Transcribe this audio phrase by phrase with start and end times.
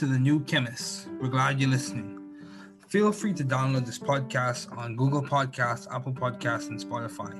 [0.00, 1.08] To the New Chemist.
[1.20, 2.18] We're glad you're listening.
[2.88, 7.34] Feel free to download this podcast on Google Podcasts, Apple Podcasts, and Spotify.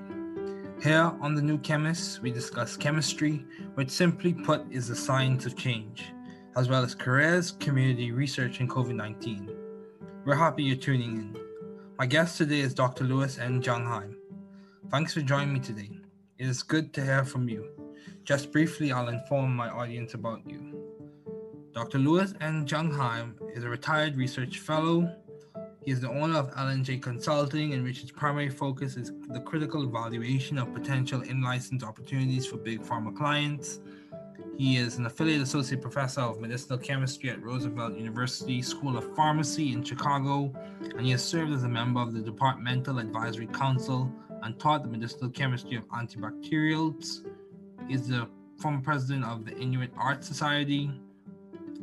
[0.83, 3.47] Here on The New Chemist, we discuss chemistry,
[3.77, 6.13] which simply put is the science of change,
[6.55, 9.51] as well as careers, community research, and COVID 19.
[10.27, 11.39] We're happy you're tuning in.
[11.99, 13.05] My guest today is Dr.
[13.05, 13.63] Louis N.
[13.63, 14.17] Jungheim.
[14.91, 15.89] Thanks for joining me today.
[16.37, 17.71] It is good to hear from you.
[18.25, 20.70] Just briefly, I'll inform my audience about you.
[21.73, 21.99] Dr.
[21.99, 22.67] Louis N.
[22.67, 25.09] Jungheim is a retired research fellow
[25.83, 29.83] he is the owner of L&J Consulting, in which its primary focus is the critical
[29.83, 33.81] evaluation of potential in-license opportunities for big pharma clients.
[34.59, 39.73] He is an affiliate associate professor of medicinal chemistry at Roosevelt University School of Pharmacy
[39.73, 44.13] in Chicago, and he has served as a member of the Departmental Advisory Council
[44.43, 47.27] and taught the medicinal chemistry of antibacterials.
[47.89, 50.91] He is the former president of the Inuit Art Society,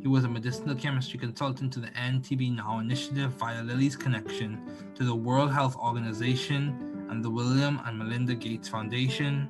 [0.00, 4.60] he was a medicinal chemistry consultant to the NTB Now initiative via Lilly's connection
[4.94, 9.48] to the World Health Organization and the William and Melinda Gates Foundation.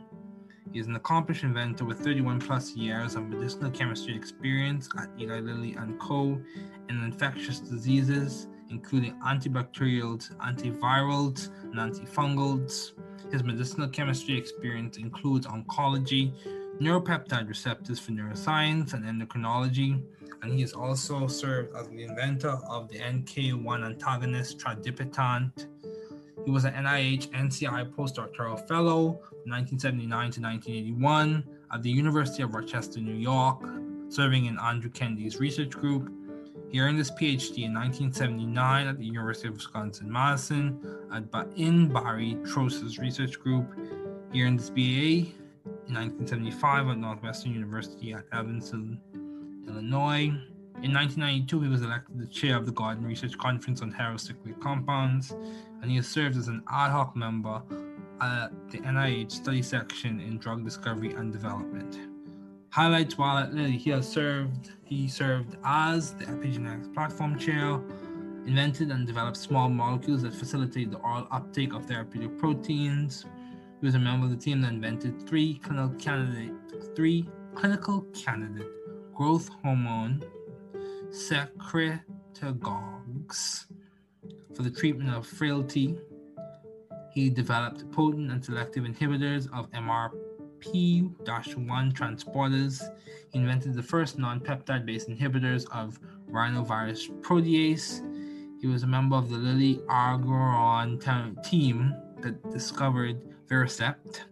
[0.73, 5.41] He is an accomplished inventor with 31 plus years of medicinal chemistry experience at Eli
[5.41, 6.41] Lilly and Co.
[6.89, 12.92] in infectious diseases, including antibacterials, antivirals, and antifungals.
[13.31, 16.33] His medicinal chemistry experience includes oncology,
[16.81, 20.03] neuropeptide receptors for neuroscience and endocrinology,
[20.43, 25.67] and he has also served as the inventor of the NK1 antagonist tradipitant.
[26.45, 32.55] He was an NIH NCI postdoctoral fellow from 1979 to 1981 at the University of
[32.55, 33.63] Rochester, New York,
[34.09, 36.11] serving in Andrew Kende's research group.
[36.70, 40.79] He earned his PhD in 1979 at the University of Wisconsin Madison
[41.13, 43.67] at ba- in Barry Trost's research group.
[44.33, 45.33] He earned his BA
[45.89, 49.01] in 1975 at Northwestern University at Evanston,
[49.68, 50.33] Illinois.
[50.83, 55.33] In 1992, he was elected the chair of the Gordon Research Conference on Heterocyclic Compounds,
[55.83, 57.61] and he has served as an ad hoc member
[58.20, 61.98] at the NIH study section in drug discovery and development.
[62.70, 67.80] Highlights while at Lilly, he has served he served as the epigenetics platform chair,
[68.46, 73.24] invented and developed small molecules that facilitate the oral uptake of therapeutic proteins.
[73.80, 76.52] He was a member of the team that invented three clinical candidate
[76.95, 78.77] three clinical candidate
[79.18, 80.23] growth hormone
[81.11, 83.67] secretagogues
[84.55, 85.98] for the treatment of frailty.
[87.11, 92.80] He developed potent and selective inhibitors of MRP-1 transporters.
[93.33, 95.98] He invented the first non-peptide based inhibitors of
[96.30, 98.01] rhinovirus protease.
[98.61, 104.27] He was a member of the Lilly Agouron team that discovered Viracept,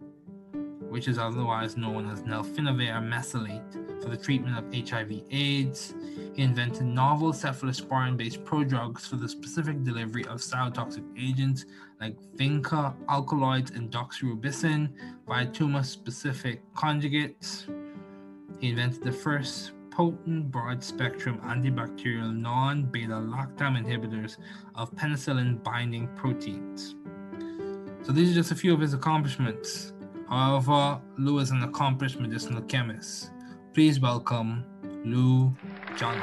[0.89, 5.93] which is otherwise known as nelfinavir mesylate for the treatment of HIV/AIDS.
[6.33, 11.65] He invented novel cephalosporin-based prodrugs for the specific delivery of cytotoxic agents
[11.99, 14.89] like vinca alkaloids and doxorubicin
[15.27, 17.67] via tumor-specific conjugates.
[18.59, 24.37] He invented the first potent broad-spectrum antibacterial non-beta lactam inhibitors
[24.75, 26.95] of penicillin-binding proteins.
[28.03, 29.91] So these are just a few of his accomplishments.
[30.29, 33.31] However, Lou is an accomplished medicinal chemist.
[33.77, 34.65] Please welcome
[35.05, 35.55] Lou
[35.97, 36.17] John.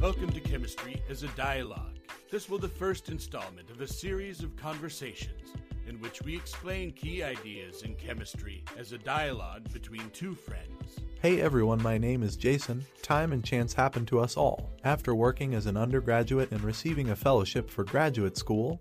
[0.00, 2.00] Welcome to Chemistry as a Dialogue.
[2.32, 5.52] This will be the first installment of a series of conversations
[5.86, 11.00] in which we explain key ideas in chemistry as a dialogue between two friends.
[11.20, 12.84] Hey everyone, my name is Jason.
[13.02, 14.70] Time and chance happen to us all.
[14.84, 18.80] After working as an undergraduate and receiving a fellowship for graduate school,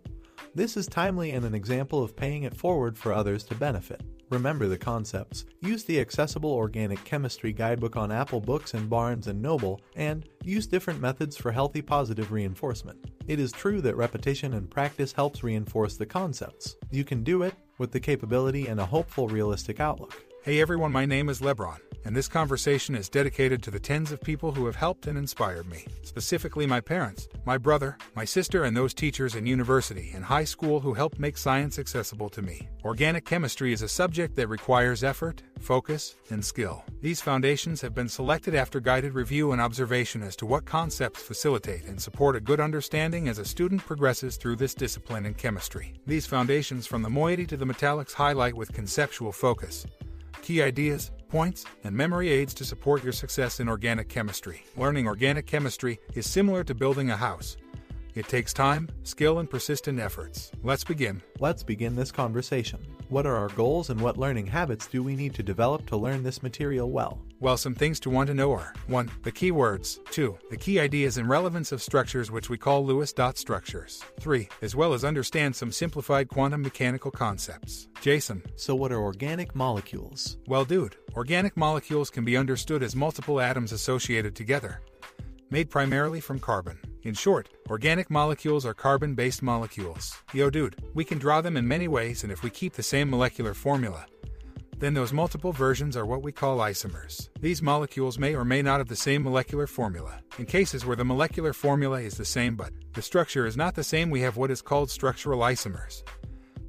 [0.56, 4.02] this is timely and an example of paying it forward for others to benefit.
[4.30, 5.44] Remember the concepts.
[5.60, 11.02] Use the accessible organic chemistry guidebook on Apple Books and Barnes Noble, and use different
[11.02, 13.12] methods for healthy positive reinforcement.
[13.28, 16.78] It is true that repetition and practice helps reinforce the concepts.
[16.92, 20.24] You can do it with the capability and a hopeful realistic outlook.
[20.44, 21.78] Hey everyone, my name is Lebron.
[22.04, 25.70] and this conversation is dedicated to the tens of people who have helped and inspired
[25.70, 30.44] me, specifically my parents, my brother, my sister, and those teachers in university and high
[30.44, 32.68] school who helped make science accessible to me.
[32.84, 36.84] Organic chemistry is a subject that requires effort, focus, and skill.
[37.04, 41.86] These foundations have been selected after guided review and observation as to what concepts facilitate
[41.86, 45.94] and support a good understanding as a student progresses through this discipline in chemistry.
[46.08, 49.86] These foundations from the moiety to the metallics highlight with conceptual focus
[50.42, 54.64] key ideas, points, and memory aids to support your success in organic chemistry.
[54.76, 57.58] Learning organic chemistry is similar to building a house.
[58.14, 60.52] It takes time, skill, and persistent efforts.
[60.64, 61.22] Let's begin.
[61.40, 62.80] Let's begin this conversation.
[63.12, 66.24] What are our goals and what learning habits do we need to develop to learn
[66.24, 67.22] this material well?
[67.42, 69.12] Well, some things to want to know are 1.
[69.24, 70.00] The key words.
[70.12, 70.38] 2.
[70.50, 74.02] The key ideas and relevance of structures which we call Lewis dot structures.
[74.22, 74.48] 3.
[74.62, 77.90] As well as understand some simplified quantum mechanical concepts.
[78.00, 78.42] Jason.
[78.56, 80.38] So, what are organic molecules?
[80.48, 84.84] Well, dude, organic molecules can be understood as multiple atoms associated together,
[85.50, 86.80] made primarily from carbon.
[87.04, 90.16] In short, organic molecules are carbon based molecules.
[90.34, 93.10] Yo, dude, we can draw them in many ways, and if we keep the same
[93.10, 94.06] molecular formula,
[94.78, 97.30] then those multiple versions are what we call isomers.
[97.40, 100.20] These molecules may or may not have the same molecular formula.
[100.38, 103.84] In cases where the molecular formula is the same but the structure is not the
[103.84, 106.04] same, we have what is called structural isomers.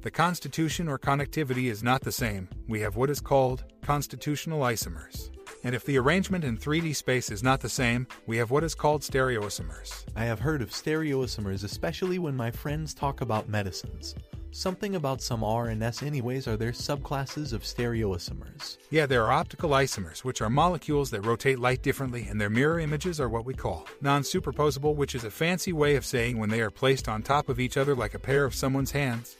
[0.01, 5.29] The constitution or connectivity is not the same, we have what is called constitutional isomers.
[5.63, 8.75] And if the arrangement in 3D space is not the same, we have what is
[8.75, 10.03] called stereoisomers.
[10.15, 14.15] I have heard of stereoisomers, especially when my friends talk about medicines.
[14.55, 18.77] Something about some R and S, anyways, are there subclasses of stereoisomers?
[18.91, 22.79] Yeah, there are optical isomers, which are molecules that rotate light differently, and their mirror
[22.79, 26.49] images are what we call non superposable, which is a fancy way of saying when
[26.49, 29.37] they are placed on top of each other like a pair of someone's hands.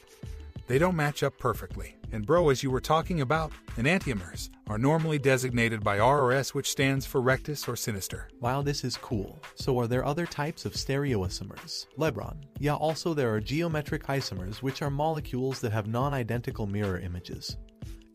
[0.66, 1.94] They don't match up perfectly.
[2.14, 6.54] And bro, as you were talking about, enantiomers are normally designated by R or S,
[6.54, 8.28] which stands for rectus or sinister.
[8.38, 9.42] Wow, this is cool.
[9.56, 11.88] So, are there other types of stereoisomers?
[11.98, 12.36] Lebron.
[12.60, 17.56] Yeah, also there are geometric isomers, which are molecules that have non identical mirror images.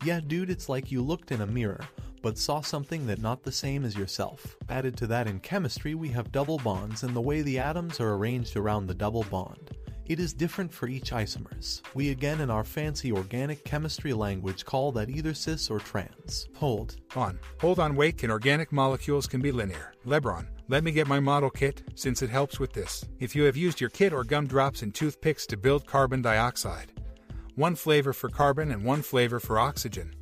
[0.02, 1.84] Yeah, dude, it's like you looked in a mirror,
[2.22, 4.56] but saw something that not the same as yourself.
[4.70, 8.14] Added to that in chemistry, we have double bonds and the way the atoms are
[8.14, 9.76] arranged around the double bond.
[10.10, 11.82] It is different for each isomers.
[11.94, 16.48] We again in our fancy organic chemistry language call that either cis or trans.
[16.56, 16.96] Hold.
[17.14, 17.38] On.
[17.60, 19.92] Hold on, wait, can organic molecules can be linear.
[20.04, 23.04] Lebron, let me get my model kit, since it helps with this.
[23.20, 26.90] If you have used your kit or gumdrops and toothpicks to build carbon dioxide,
[27.54, 30.12] one flavor for carbon and one flavor for oxygen.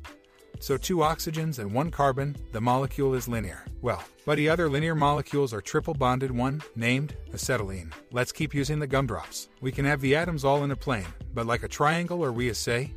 [0.59, 3.63] So two oxygens and one carbon, the molecule is linear.
[3.81, 7.93] Well, buddy, other linear molecules are triple bonded one, named acetylene.
[8.11, 9.49] Let's keep using the gumdrops.
[9.61, 12.51] We can have the atoms all in a plane, but like a triangle or we
[12.53, 12.91] say,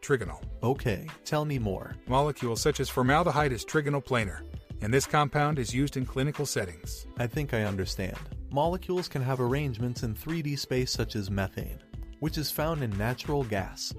[0.00, 0.42] trigonal.
[0.62, 1.94] Okay, tell me more.
[2.06, 4.40] Molecules such as formaldehyde is trigonal planar,
[4.80, 7.06] and this compound is used in clinical settings.
[7.18, 8.16] I think I understand.
[8.50, 11.80] Molecules can have arrangements in 3D space such as methane,
[12.20, 13.92] which is found in natural gas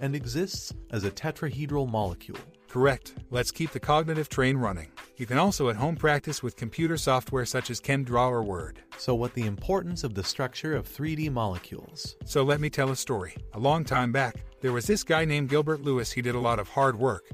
[0.00, 2.38] and exists as a tetrahedral molecule.
[2.68, 3.14] Correct.
[3.30, 4.88] Let's keep the cognitive train running.
[5.16, 8.82] You can also at home practice with computer software such as ChemDraw or Word.
[8.98, 12.16] So, what the importance of the structure of 3D molecules?
[12.26, 13.34] So, let me tell a story.
[13.54, 16.12] A long time back, there was this guy named Gilbert Lewis.
[16.12, 17.30] He did a lot of hard work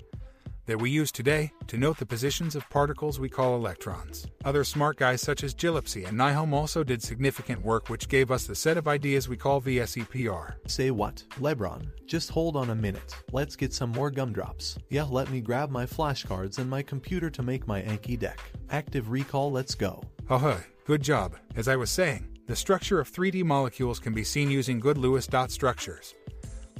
[0.67, 4.27] that we use today to note the positions of particles we call electrons.
[4.45, 8.47] Other smart guys such as Gillespie and Nyholm also did significant work which gave us
[8.47, 10.55] the set of ideas we call VSEPR.
[10.69, 11.23] Say what?
[11.41, 13.15] Lebron, just hold on a minute.
[13.33, 14.79] Let's get some more gumdrops.
[14.89, 18.41] Yeah, let me grab my flashcards and my computer to make my Anki deck.
[18.71, 20.03] Active recall, let's go.
[20.31, 21.37] Oh, good job.
[21.57, 25.27] As I was saying, the structure of 3D molecules can be seen using good Lewis
[25.27, 26.15] dot structures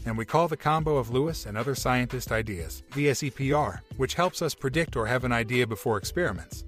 [0.05, 4.55] and we call the combo of Lewis and other scientist ideas VSEPR, which helps us
[4.55, 6.65] predict or have an idea before experiments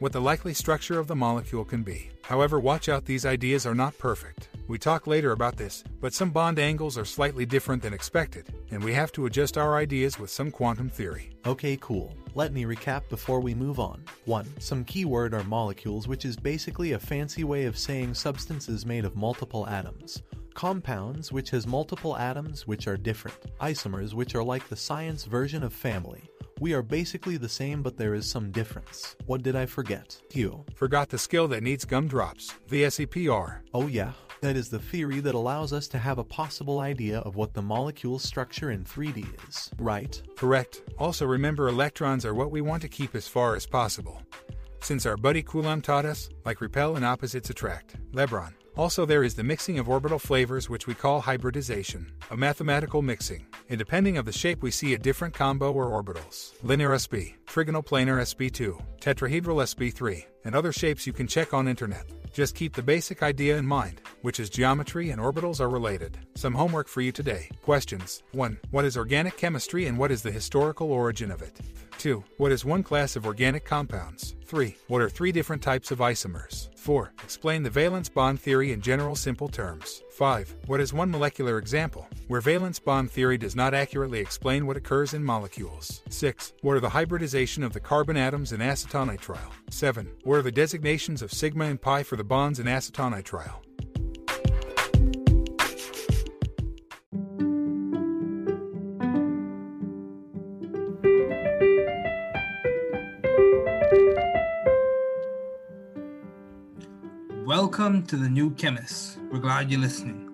[0.00, 2.10] what the likely structure of the molecule can be.
[2.22, 4.48] However, watch out, these ideas are not perfect.
[4.68, 8.84] We talk later about this, but some bond angles are slightly different than expected, and
[8.84, 11.30] we have to adjust our ideas with some quantum theory.
[11.46, 12.14] Okay, cool.
[12.34, 14.04] Let me recap before we move on.
[14.26, 14.46] 1.
[14.60, 19.16] Some keyword are molecules, which is basically a fancy way of saying substances made of
[19.16, 20.22] multiple atoms
[20.58, 25.62] compounds, which has multiple atoms which are different, isomers, which are like the science version
[25.62, 26.28] of family.
[26.58, 29.14] We are basically the same, but there is some difference.
[29.26, 30.20] What did I forget?
[30.32, 32.54] You Forgot the skill that needs gumdrops.
[32.66, 33.60] The VSEPR.
[33.72, 34.14] Oh, yeah.
[34.40, 37.62] That is the theory that allows us to have a possible idea of what the
[37.62, 40.20] molecule structure in 3D is, right?
[40.36, 40.82] Correct.
[40.98, 44.20] Also, remember electrons are what we want to keep as far as possible.
[44.80, 47.96] Since our buddy Coulomb taught us, like repel and opposites attract.
[48.12, 53.02] Lebron, Also, there is the mixing of orbital flavors, which we call hybridization, a mathematical
[53.02, 53.44] mixing.
[53.68, 56.52] And depending of the shape, we see a different combo or orbitals.
[56.62, 62.06] Linear sp, trigonal planar sp2, tetrahedral sp3, and other shapes you can check on internet.
[62.38, 66.16] Just keep the basic idea in mind, which is geometry and orbitals are related.
[66.36, 67.50] Some homework for you today.
[67.62, 68.60] Questions 1.
[68.70, 71.58] What is organic chemistry and what is the historical origin of it?
[71.98, 72.22] 2.
[72.36, 74.36] What is one class of organic compounds?
[74.44, 74.76] 3.
[74.86, 76.68] What are three different types of isomers?
[76.78, 77.12] 4.
[77.24, 80.04] Explain the valence bond theory in general simple terms.
[80.18, 80.56] 5.
[80.66, 85.14] What is one molecular example where valence bond theory does not accurately explain what occurs
[85.14, 86.02] in molecules?
[86.08, 86.54] 6.
[86.60, 89.52] What are the hybridization of the carbon atoms in acetonitrile?
[89.70, 90.10] 7.
[90.24, 93.67] What are the designations of sigma and pi for the bonds in acetonitrile?
[107.68, 109.18] Welcome to the New Chemist.
[109.30, 110.30] We're glad you're listening.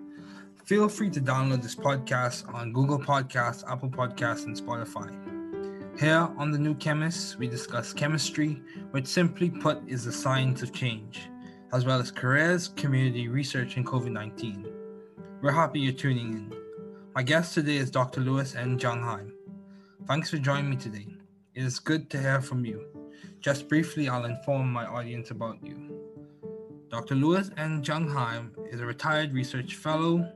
[0.67, 5.11] Feel free to download this podcast on Google Podcasts, Apple Podcasts, and Spotify.
[5.99, 8.63] Here on the New Chemist, we discuss chemistry,
[8.93, 11.29] which simply put is the science of change,
[11.73, 14.69] as well as careers, community research, and COVID 19.
[15.43, 16.53] We're happy you're tuning in.
[17.17, 18.21] My guest today is Dr.
[18.21, 18.79] Louis N.
[18.79, 19.33] Jungheim.
[20.07, 21.09] Thanks for joining me today.
[21.57, 22.87] It is good to hear from you.
[23.41, 25.84] Just briefly, I'll inform my audience about you.
[26.95, 27.17] Dr.
[27.17, 27.83] Louis N.
[27.83, 30.31] Jungheim is a retired research fellow.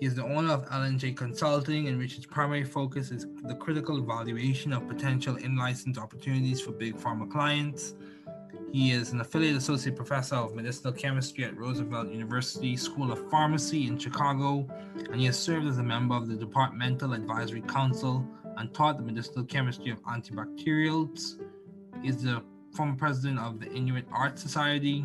[0.00, 3.98] He is the owner of L&J Consulting, in which his primary focus is the critical
[3.98, 7.94] evaluation of potential in-license opportunities for big pharma clients.
[8.72, 13.86] He is an affiliate associate professor of medicinal chemistry at Roosevelt University School of Pharmacy
[13.86, 14.66] in Chicago,
[15.10, 19.04] and he has served as a member of the Departmental Advisory Council and taught the
[19.04, 21.38] medicinal chemistry of antibacterials.
[22.00, 22.42] He is the
[22.74, 25.04] former president of the Inuit Art Society,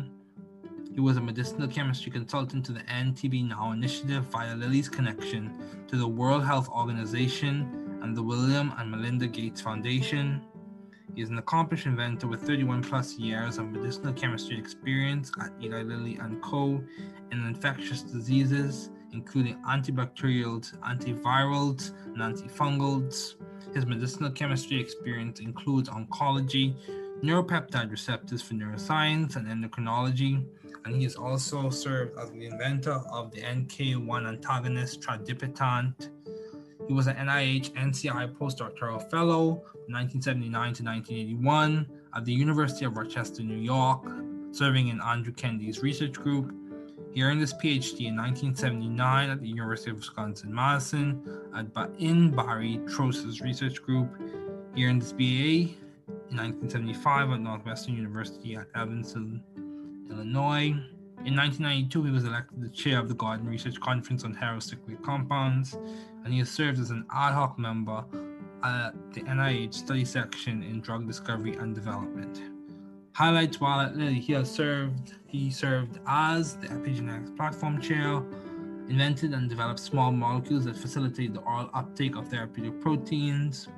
[0.92, 5.54] he was a medicinal chemistry consultant to the NTB Now initiative via Lilly's connection
[5.86, 10.42] to the World Health Organization and the William and Melinda Gates Foundation.
[11.14, 15.82] He is an accomplished inventor with 31 plus years of medicinal chemistry experience at Eli
[15.82, 16.82] Lilly and Co.
[17.32, 23.34] in infectious diseases, including antibacterials, antivirals, and antifungals.
[23.74, 26.76] His medicinal chemistry experience includes oncology,
[27.22, 30.44] neuropeptide receptors for neuroscience and endocrinology,
[30.84, 36.10] and he has also served as the inventor of the NK1 antagonist tradipitant.
[36.86, 43.42] He was an NIH NCI postdoctoral fellow 1979 to 1981 at the University of Rochester,
[43.42, 44.04] New York,
[44.52, 46.54] serving in Andrew Kende's research group.
[47.12, 51.22] He earned his PhD in 1979 at the University of Wisconsin Madison
[51.98, 54.08] in Barry Trost's research group.
[54.74, 55.74] He earned his BA
[56.30, 59.42] in 1975 at Northwestern University at Evanston,
[60.10, 60.74] Illinois.
[61.24, 65.76] In 1992, he was elected the chair of the Gordon Research Conference on Heterocyclic Compounds,
[66.24, 68.04] and he has served as an ad hoc member
[68.62, 72.40] at the NIH study section in drug discovery and development.
[73.12, 78.22] Highlights while at Lilly, he has served he served as the epigenetics platform chair,
[78.88, 83.68] invented and developed small molecules that facilitate the oral uptake of therapeutic proteins.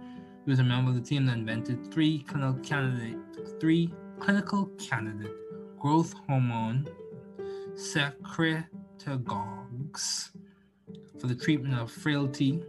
[0.45, 3.17] He was a member of the team that invented three clinical candidate
[3.59, 5.33] three clinical candidate
[5.81, 6.87] growth hormone
[7.75, 10.31] secretagogues
[11.19, 12.63] for the treatment of frailty.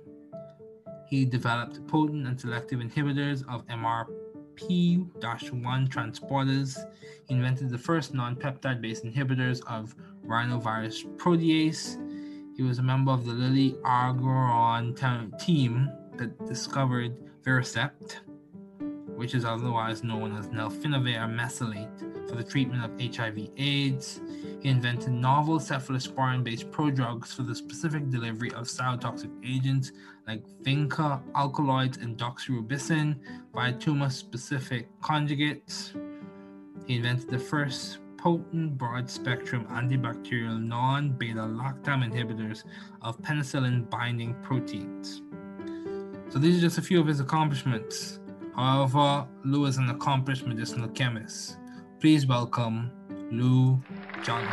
[1.07, 6.77] He developed potent and selective inhibitors of MRP-1 transporters.
[7.27, 9.93] He invented the first non-peptide-based inhibitors of
[10.25, 11.97] rhinovirus protease.
[12.55, 14.95] He was a member of the Lilly Agouron
[15.37, 17.13] team that discovered
[17.43, 18.21] Viracept,
[19.17, 24.21] which is otherwise known as nelfinavir mesylate for the treatment of HIV/AIDS.
[24.61, 29.91] He invented novel cephalosporin-based prodrugs for the specific delivery of cytotoxic agents
[30.27, 33.17] like vinca alkaloids and doxorubicin
[33.53, 35.91] via tumor-specific conjugates.
[36.87, 42.63] He invented the first potent broad-spectrum antibacterial non-beta lactam inhibitors
[43.01, 45.21] of penicillin-binding proteins.
[46.29, 48.19] So these are just a few of his accomplishments.
[48.55, 51.57] However, Lou is an accomplished medicinal chemist.
[52.01, 52.89] Please welcome
[53.29, 53.79] Lou
[54.23, 54.43] John.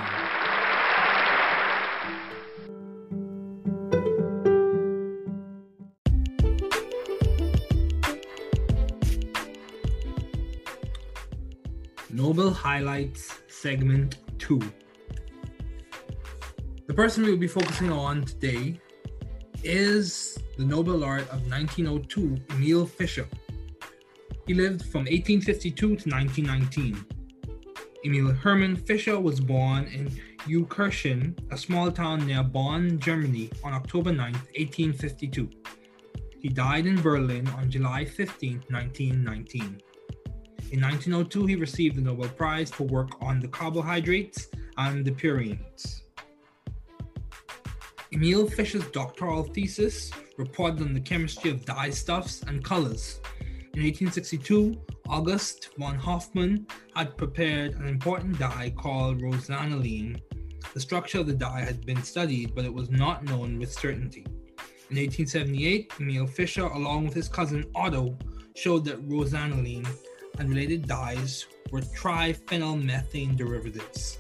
[12.11, 14.61] Nobel Highlights Segment 2.
[16.87, 18.79] The person we will be focusing on today
[19.65, 23.27] is the Nobel laureate of 1902, Emil Fischer.
[24.47, 27.18] He lived from 1852 to 1919.
[28.05, 30.09] Emil Hermann Fischer was born in
[30.47, 35.51] Euskirchen, a small town near Bonn, Germany, on October 9, 1852.
[36.39, 39.83] He died in Berlin on July 15, 1919.
[40.71, 46.03] In 1902, he received the Nobel Prize for work on the carbohydrates and the purines.
[48.13, 53.21] Emil Fischer's doctoral thesis reported on the chemistry of dyestuffs and colors.
[53.79, 54.77] In 1862,
[55.09, 56.67] August von Hofmann
[56.97, 60.21] had prepared an important dye called rosaniline.
[60.75, 64.27] The structure of the dye had been studied, but it was not known with certainty.
[64.91, 68.19] In 1878, Emil Fischer, along with his cousin Otto,
[68.57, 69.87] showed that rosaniline
[70.41, 74.19] and related dyes were triphenylmethane derivatives.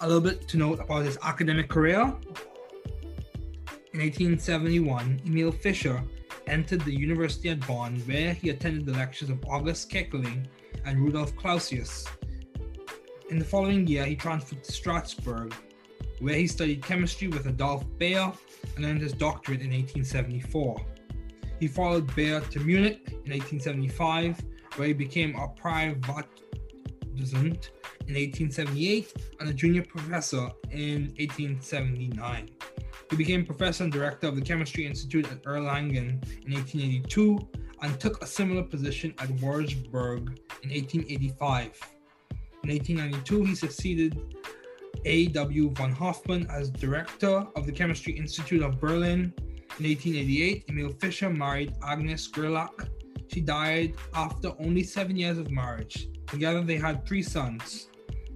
[0.00, 2.00] A little bit to note about his academic career.
[3.92, 6.02] In 1871, Emil Fischer
[6.46, 10.46] entered the University at Bonn, where he attended the lectures of August Keckerling
[10.84, 12.06] and Rudolf Clausius.
[13.30, 15.54] In the following year, he transferred to Strasbourg,
[16.20, 18.36] where he studied chemistry with Adolf Baeyer
[18.76, 20.84] and earned his doctorate in 1874.
[21.58, 24.42] He followed Baeyer to Munich in 1875,
[24.76, 27.70] where he became a Privatdozent
[28.08, 32.50] in 1878 and a junior professor in 1879.
[33.12, 36.12] He became professor and director of the Chemistry Institute at Erlangen
[36.46, 37.46] in 1882
[37.82, 41.78] and took a similar position at Wurzburg in 1885.
[42.64, 44.34] In 1892, he succeeded
[45.04, 45.70] A.W.
[45.72, 49.34] von Hofmann as director of the Chemistry Institute of Berlin.
[49.78, 52.88] In 1888, Emil Fischer married Agnes Gerlach.
[53.28, 56.08] She died after only seven years of marriage.
[56.28, 57.88] Together, they had three sons.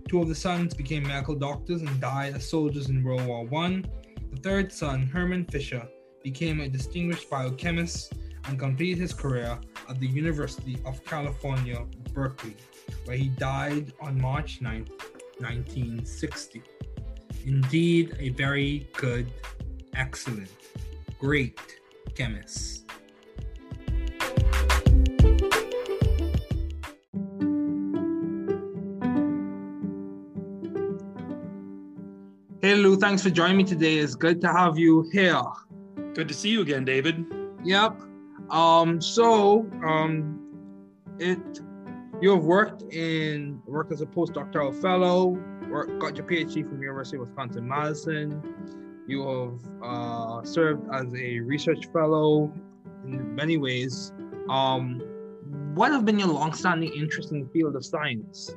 [0.07, 3.83] Two of the sons became medical doctors and died as soldiers in World War I.
[4.37, 5.89] The third son, Herman Fischer,
[6.23, 8.13] became a distinguished biochemist
[8.45, 12.55] and completed his career at the University of California, Berkeley,
[13.07, 14.87] where he died on March 9,
[15.39, 16.63] 1960.
[17.47, 19.33] Indeed, a very good,
[19.95, 20.51] excellent,
[21.19, 21.59] great
[22.15, 22.86] chemist.
[32.67, 33.99] Hey Lou, thanks for joining me today.
[33.99, 35.41] It's good to have you here.
[36.15, 37.25] Good to see you again, David.
[37.63, 38.03] Yep.
[38.51, 40.41] Um, so um
[41.21, 41.39] it
[42.21, 45.39] you have worked in worked as a postdoctoral fellow,
[45.71, 48.43] work, got your PhD from University of Wisconsin Madison.
[49.07, 52.53] You have uh, served as a research fellow
[53.05, 54.13] in many ways.
[54.51, 55.01] Um,
[55.77, 58.51] what have been your long-standing interest in the field of science?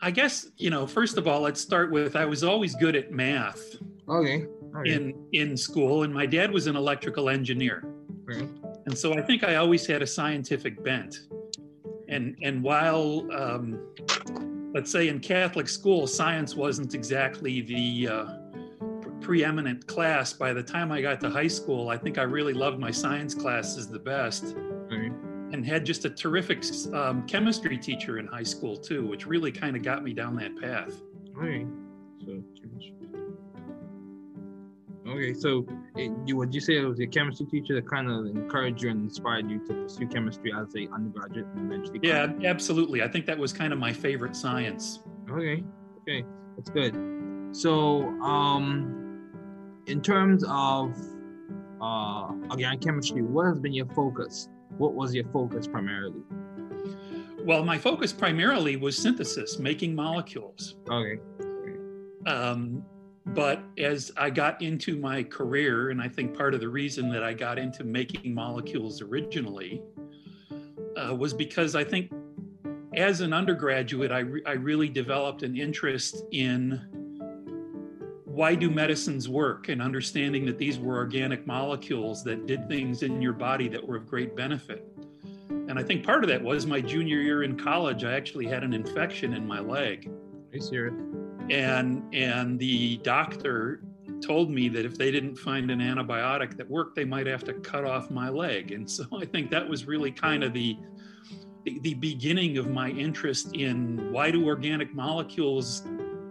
[0.00, 3.12] I guess, you know, first of all, let's start with I was always good at
[3.12, 3.76] math
[4.08, 4.46] Okay.
[4.76, 4.92] okay.
[4.92, 7.84] in in school and my dad was an electrical engineer.
[8.30, 8.48] Okay.
[8.86, 11.20] And so I think I always had a scientific bent.
[12.08, 13.80] And and while um,
[14.74, 18.26] let's say in Catholic school science wasn't exactly the uh,
[19.20, 22.78] preeminent class by the time I got to high school, I think I really loved
[22.78, 24.54] my science classes the best.
[25.56, 29.74] And had just a terrific um, chemistry teacher in high school too, which really kind
[29.74, 31.00] of got me down that path.
[31.34, 31.66] Okay.
[32.26, 32.42] So
[35.08, 38.26] Okay, so it, you would you say it was your chemistry teacher that kind of
[38.26, 42.00] encouraged you and inspired you to pursue chemistry as a undergraduate and eventually?
[42.02, 43.02] Yeah, absolutely.
[43.02, 45.00] I think that was kind of my favorite science.
[45.30, 45.64] Okay,
[46.02, 46.24] okay,
[46.56, 46.94] that's good.
[47.52, 49.30] So, um,
[49.86, 50.94] in terms of
[51.80, 54.48] uh, organic chemistry, what has been your focus?
[54.78, 56.22] What was your focus primarily?
[57.44, 60.76] Well, my focus primarily was synthesis, making molecules.
[60.90, 61.20] Okay.
[62.26, 62.84] Um,
[63.26, 67.22] but as I got into my career, and I think part of the reason that
[67.22, 69.82] I got into making molecules originally
[70.96, 72.12] uh, was because I think
[72.94, 76.80] as an undergraduate, I, re- I really developed an interest in
[78.36, 83.22] why do medicines work and understanding that these were organic molecules that did things in
[83.22, 84.86] your body that were of great benefit.
[85.48, 88.62] And I think part of that was my junior year in college, I actually had
[88.62, 90.08] an infection in my leg.
[90.08, 90.94] Are you serious?
[91.50, 93.80] and and the doctor
[94.20, 97.52] told me that if they didn't find an antibiotic that worked they might have to
[97.54, 100.76] cut off my leg and so i think that was really kind of the
[101.64, 105.82] the, the beginning of my interest in why do organic molecules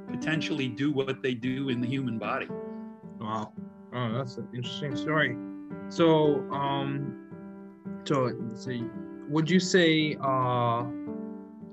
[0.08, 2.48] potentially do what they do in the human body
[3.20, 3.54] Wow.
[3.94, 5.36] Oh, that's an interesting story.
[5.90, 7.28] So, um,
[8.04, 8.72] so, so
[9.30, 10.84] would you say, uh,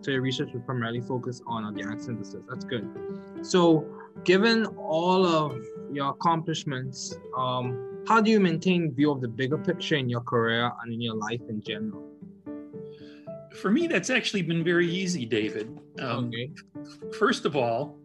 [0.01, 2.43] so your research was primarily focused on organic synthesis?
[2.49, 2.89] That's good.
[3.43, 3.85] So,
[4.25, 9.97] given all of your accomplishments, um, how do you maintain view of the bigger picture
[9.97, 12.03] in your career and in your life in general?
[13.61, 15.79] For me, that's actually been very easy, David.
[16.01, 16.51] Um, okay.
[17.19, 17.99] First of all,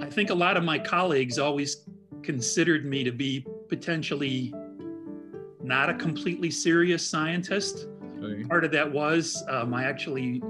[0.00, 1.84] I think a lot of my colleagues always
[2.22, 4.52] considered me to be potentially
[5.62, 7.86] not a completely serious scientist.
[8.22, 8.44] Okay.
[8.44, 10.42] Part of that was um, I actually,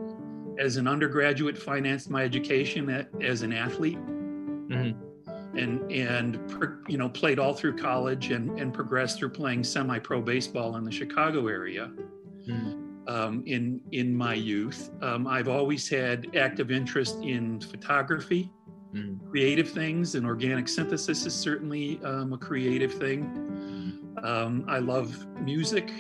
[0.59, 3.99] as an undergraduate, financed my education at, as an athlete.
[3.99, 4.95] Mhm.
[5.57, 6.39] And and
[6.89, 10.93] you know played all through college and and progressed through playing semi-pro baseball in the
[10.93, 11.91] Chicago area
[12.49, 13.09] Mhm.
[13.09, 14.91] um, in in my youth.
[15.03, 18.49] Um, I've always had active interest in photography,
[18.95, 19.29] Mhm.
[19.31, 23.23] creative things, and organic synthesis is certainly um, a creative thing.
[24.23, 25.93] Um, I love music,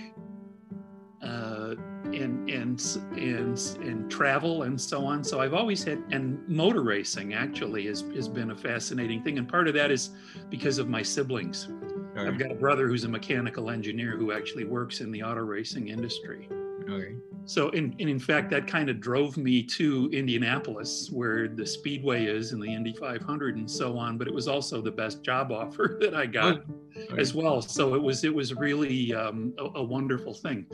[1.22, 1.74] uh,
[2.06, 2.80] and and
[3.16, 5.22] and and travel and so on.
[5.22, 9.48] So I've always had and motor racing actually has has been a fascinating thing, and
[9.48, 10.10] part of that is
[10.48, 11.68] because of my siblings.
[12.16, 15.88] I've got a brother who's a mechanical engineer who actually works in the auto racing
[15.88, 16.48] industry.
[16.88, 17.14] Okay.
[17.46, 22.26] So, in, and in fact, that kind of drove me to Indianapolis, where the Speedway
[22.26, 24.16] is and the Indy 500 and so on.
[24.18, 26.62] But it was also the best job offer that I got
[27.10, 27.20] Okay.
[27.20, 27.60] as well.
[27.62, 30.66] So it was it was really um, a, a wonderful thing.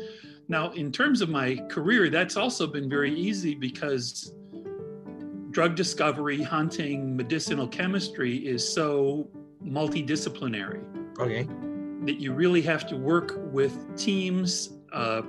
[0.48, 4.32] Now, in terms of my career, that's also been very easy because
[5.50, 9.30] drug discovery, hunting, medicinal chemistry is so
[9.64, 10.84] multidisciplinary
[11.18, 11.44] Okay.
[12.04, 15.22] that you really have to work with teams, uh,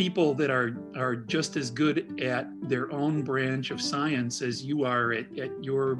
[0.00, 4.82] people that are are just as good at their own branch of science as you
[4.82, 5.98] are at, at your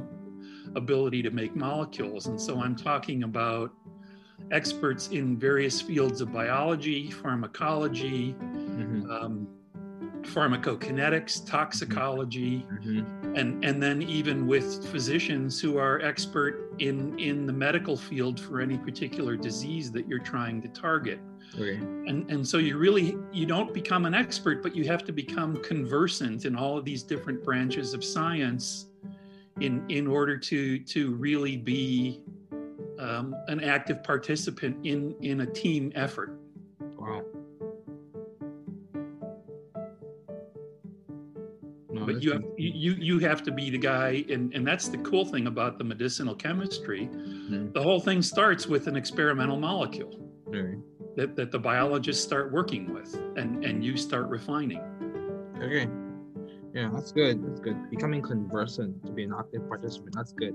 [0.74, 2.26] ability to make molecules.
[2.26, 3.74] And so I'm talking about
[4.52, 9.10] experts in various fields of biology, pharmacology, Mhm.
[9.10, 9.46] um,
[10.24, 13.36] pharmacokinetics, toxicology, Mhm.
[13.36, 18.60] and and then even with physicians who are expert in in the medical field for
[18.60, 21.20] any particular disease that you're trying to target
[21.54, 21.76] Okay.
[22.06, 25.56] and and so you really you don't become an expert but you have to become
[25.62, 28.86] conversant in all of these different branches of science
[29.60, 32.22] in in order to to really be
[32.98, 36.36] um, an active participant in in a team effort
[36.98, 37.24] Wow.
[42.12, 45.24] But you have you you have to be the guy and and that's the cool
[45.24, 47.72] thing about the medicinal chemistry Mhm.
[47.72, 50.14] the whole thing starts with an experimental molecule
[50.48, 50.76] Okay.
[51.16, 54.80] that, that the biologists start working with and and you start refining
[55.62, 55.88] Okay.
[56.72, 57.44] Yeah, that's good.
[57.44, 57.76] That's good.
[57.90, 60.14] Becoming conversant to be an active participant.
[60.14, 60.54] That's good.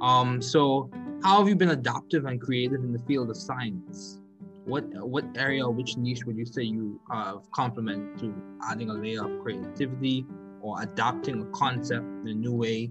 [0.00, 0.90] Um, so
[1.24, 4.20] how have you been adaptive and creative in the field of science?
[4.66, 8.32] What what area, which niche would you say you uh, complement to
[8.70, 10.24] adding a layer of creativity
[10.64, 12.90] or adopting a concept in a new way?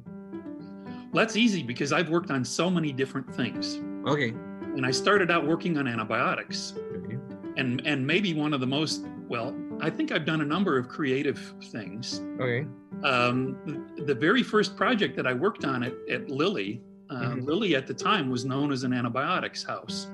[1.12, 4.30] well, that's easy because i've worked on so many different things Okay.
[4.76, 7.18] and i started out working on antibiotics Okay.
[7.58, 10.88] and and maybe one of the most well i think i've done a number of
[10.88, 11.40] creative
[11.72, 12.66] things Okay.
[13.04, 13.58] um,
[14.06, 17.46] the, very first project that i worked on at, at lilly uh, Mhm.
[17.46, 20.08] lilly at the time was known as an antibiotics house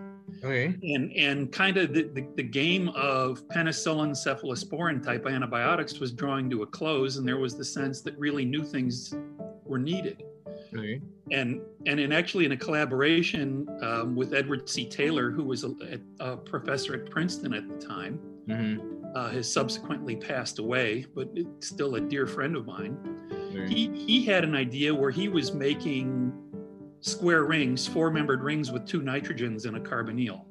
[0.44, 0.76] Okay.
[0.84, 6.50] and and kind of the, the, the game of penicillin cephalosporin type antibiotics was drawing
[6.50, 9.14] to a close and there was the sense that really new things
[9.66, 10.24] were needed
[10.74, 11.02] Okay.
[11.32, 15.74] and and in actually in a collaboration um, with edward c taylor who was a,
[16.20, 19.16] a professor at princeton at the time Mm-hmm.
[19.16, 22.98] uh, has subsequently passed away but still a dear friend of mine
[23.52, 23.68] Okay.
[23.74, 26.32] he he had an idea where he was making
[27.02, 30.46] square rings, four membered rings with two nitrogens and a carbonyl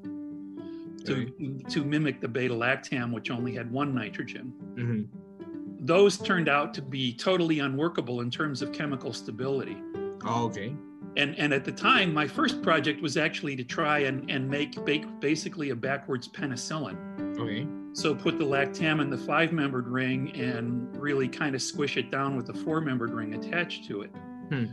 [1.04, 4.52] to, to mimic the beta lactam, which only had one nitrogen.
[4.74, 5.86] Mm-hmm.
[5.86, 9.76] Those turned out to be totally unworkable in terms of chemical stability.
[10.24, 10.74] Oh, okay.
[11.16, 14.84] And, and at the time, my first project was actually to try and, and make
[14.84, 16.96] bake, basically a backwards penicillin.
[17.38, 17.66] Okay.
[17.92, 22.10] So put the lactam in the five membered ring and really kind of squish it
[22.10, 24.10] down with the four membered ring attached to it.
[24.50, 24.66] Hmm.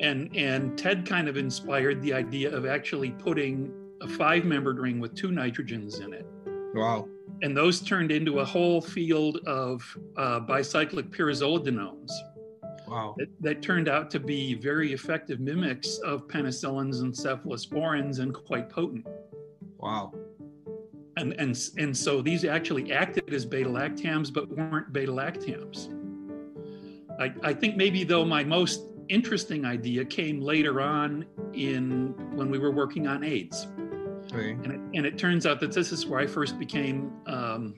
[0.00, 4.98] And and Ted kind of inspired the idea of actually putting a five membered ring
[4.98, 6.26] with two nitrogens in it.
[6.74, 7.06] Wow.
[7.42, 9.82] And those turned into a whole field of
[10.16, 12.10] uh, bicyclic pyrazolidinones
[12.88, 13.14] Wow.
[13.18, 18.68] that, that turned out to be very effective mimics of penicillins and cephalosporins and quite
[18.68, 19.06] potent.
[19.78, 20.12] Wow.
[21.16, 25.88] and and and so these actually acted as beta lactams but weren't beta lactams
[27.20, 32.58] I, I think maybe though my most interesting idea came later on in when we
[32.58, 33.66] were working on aids
[34.32, 34.50] Okay.
[34.52, 37.74] and it, and it turns out that this is where i first became um,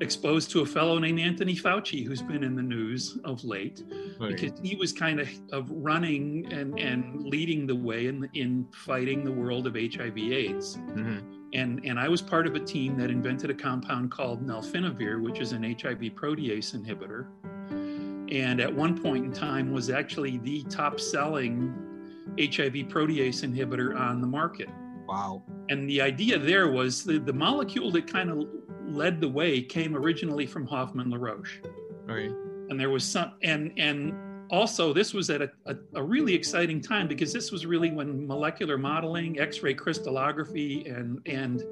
[0.00, 3.84] exposed to a fellow named Anthony Fauci, who's been in the news of late,
[4.18, 4.36] Right.
[4.36, 9.24] because he was kind of, of running and, and leading the way in, in fighting
[9.24, 10.76] the world of HIV/AIDS.
[10.76, 11.22] Mhm.
[11.54, 15.38] And, and I was part of a team that invented a compound called nelfinavir, which
[15.38, 17.26] is an HIV protease inhibitor.
[18.32, 21.74] And at one point in time was actually the top selling
[22.38, 24.70] HIV protease inhibitor on the market.
[25.06, 25.42] Wow.
[25.68, 28.48] And the idea there was the, the molecule that kind of
[28.86, 31.60] led the way came originally from Hoffmann-La Roche.
[32.06, 32.32] Right.
[32.70, 34.14] And there was some, and, and
[34.52, 38.26] also this was at a, a, a really exciting time because this was really when
[38.26, 41.64] molecular modeling, X-ray crystallography, and, and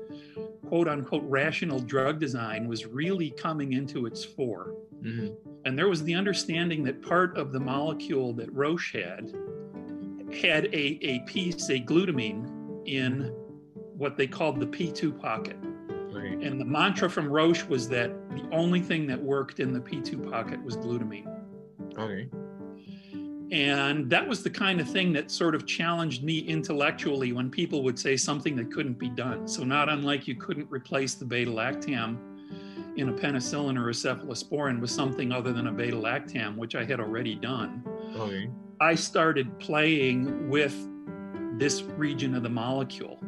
[0.66, 4.74] quote unquote rational drug design was really coming into its fore.
[5.02, 5.36] Mhm.
[5.66, 9.32] And there was the understanding that part of the molecule that Roche had
[10.42, 13.24] had a, a piece, a glutamine, in
[13.96, 15.56] what they called the P2 pocket.
[16.14, 16.46] Okay.
[16.46, 20.30] And the mantra from Roche was that the only thing that worked in the P2
[20.30, 21.28] pocket was glutamine.
[21.98, 22.28] Okay.
[23.50, 27.82] And that was the kind of thing that sort of challenged me intellectually when people
[27.82, 29.48] would say something that couldn't be done.
[29.48, 32.16] So, not unlike you couldn't replace the beta lactam
[32.96, 36.84] in a penicillin or a cephalosporin with something other than a beta lactam, which I
[36.84, 37.82] had already done.
[38.16, 38.50] Okay.
[38.80, 40.74] I started playing with
[41.58, 43.18] this region of the molecule.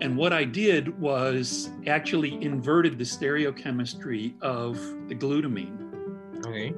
[0.00, 4.76] And what I did was actually inverted the stereochemistry of
[5.08, 6.46] the glutamine.
[6.46, 6.72] Okay.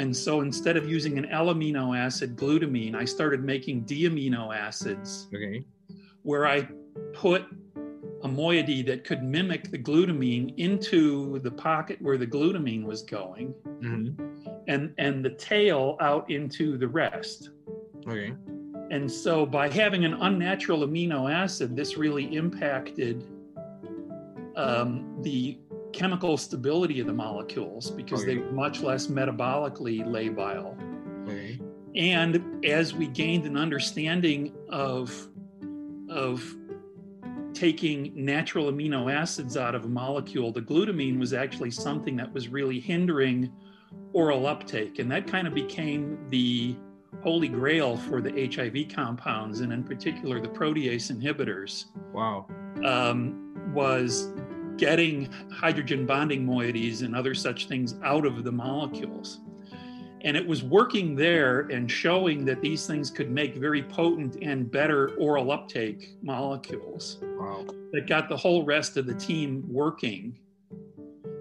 [0.00, 4.56] And so instead of using an L amino acid glutamine, I started making D amino
[4.56, 5.62] acids Okay.
[6.22, 6.66] where I
[7.12, 7.44] put
[8.22, 13.48] a moiety that could mimic the glutamine into the pocket where the glutamine was going
[13.80, 14.08] hmm
[14.68, 17.50] and, and the tail out into the rest.
[18.06, 18.32] Okay.
[18.90, 23.26] And so by having an unnatural amino acid, this really impacted
[24.56, 25.58] um, the
[25.92, 28.40] chemical stability of the molecules because they Okay.
[28.42, 30.76] were much less metabolically labile.
[31.28, 31.60] Okay.
[31.94, 35.28] And as we gained an understanding of,
[36.08, 36.44] of
[37.52, 42.48] taking natural amino acids out of a molecule, the glutamine was actually something that was
[42.48, 43.50] really hindering
[44.12, 44.98] oral uptake.
[45.00, 46.76] And that kind of became the
[47.22, 52.46] holy grail for the HIV compounds, and in particular the protease inhibitors, Wow.
[52.84, 54.28] um, was
[54.76, 59.40] getting hydrogen bonding moieties and other such things out of the molecules.
[60.22, 64.70] And it was working there and showing that these things could make very potent and
[64.70, 67.64] better oral uptake molecules Wow.
[67.92, 70.38] that got the whole rest of the team working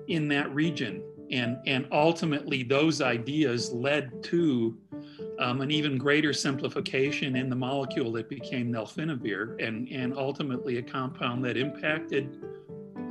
[0.07, 1.03] in that region.
[1.29, 4.77] And, and ultimately, those ideas led to
[5.39, 10.81] um, an even greater simplification in the molecule that became nelfinavir, and, and ultimately a
[10.81, 12.41] compound that impacted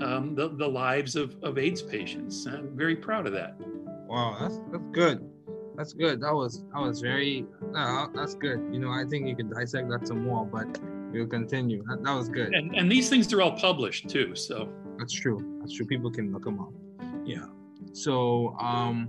[0.03, 2.47] um, the, the lives of, of AIDS patients.
[2.47, 3.57] I'm very proud of that.
[4.07, 4.37] Wow.
[4.41, 5.29] That's that's good.
[5.77, 6.21] That's good.
[6.21, 7.47] That was that was very.
[7.75, 8.67] Uh, that's good.
[8.73, 10.79] You know, I think you can dissect that some more, but
[11.13, 11.85] we'll continue.
[11.89, 12.55] That, that was good.
[12.55, 14.35] And, and these things are all published too.
[14.35, 15.59] So That's true.
[15.61, 15.87] That's true.
[15.87, 16.73] People can look them up.
[17.25, 17.47] Yeah.
[17.93, 19.09] So, um,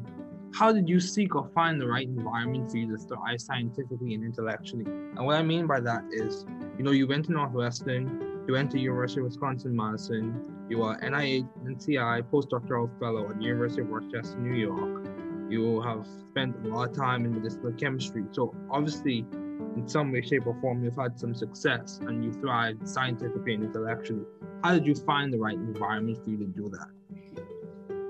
[0.53, 4.23] how did you seek or find the right environment for you to thrive scientifically and
[4.23, 4.85] intellectually?
[4.85, 6.45] And what I mean by that is,
[6.77, 10.99] you know, you went to Northwestern, you went to University of Wisconsin Madison, you are
[11.01, 15.07] NIH NCI postdoctoral fellow at the University of Rochester, New York.
[15.49, 18.23] You have spent a lot of time in medicinal chemistry.
[18.31, 19.25] So obviously,
[19.75, 23.63] in some way, shape, or form, you've had some success and you thrived scientifically and
[23.63, 24.25] intellectually.
[24.63, 26.87] How did you find the right environment for you to do that?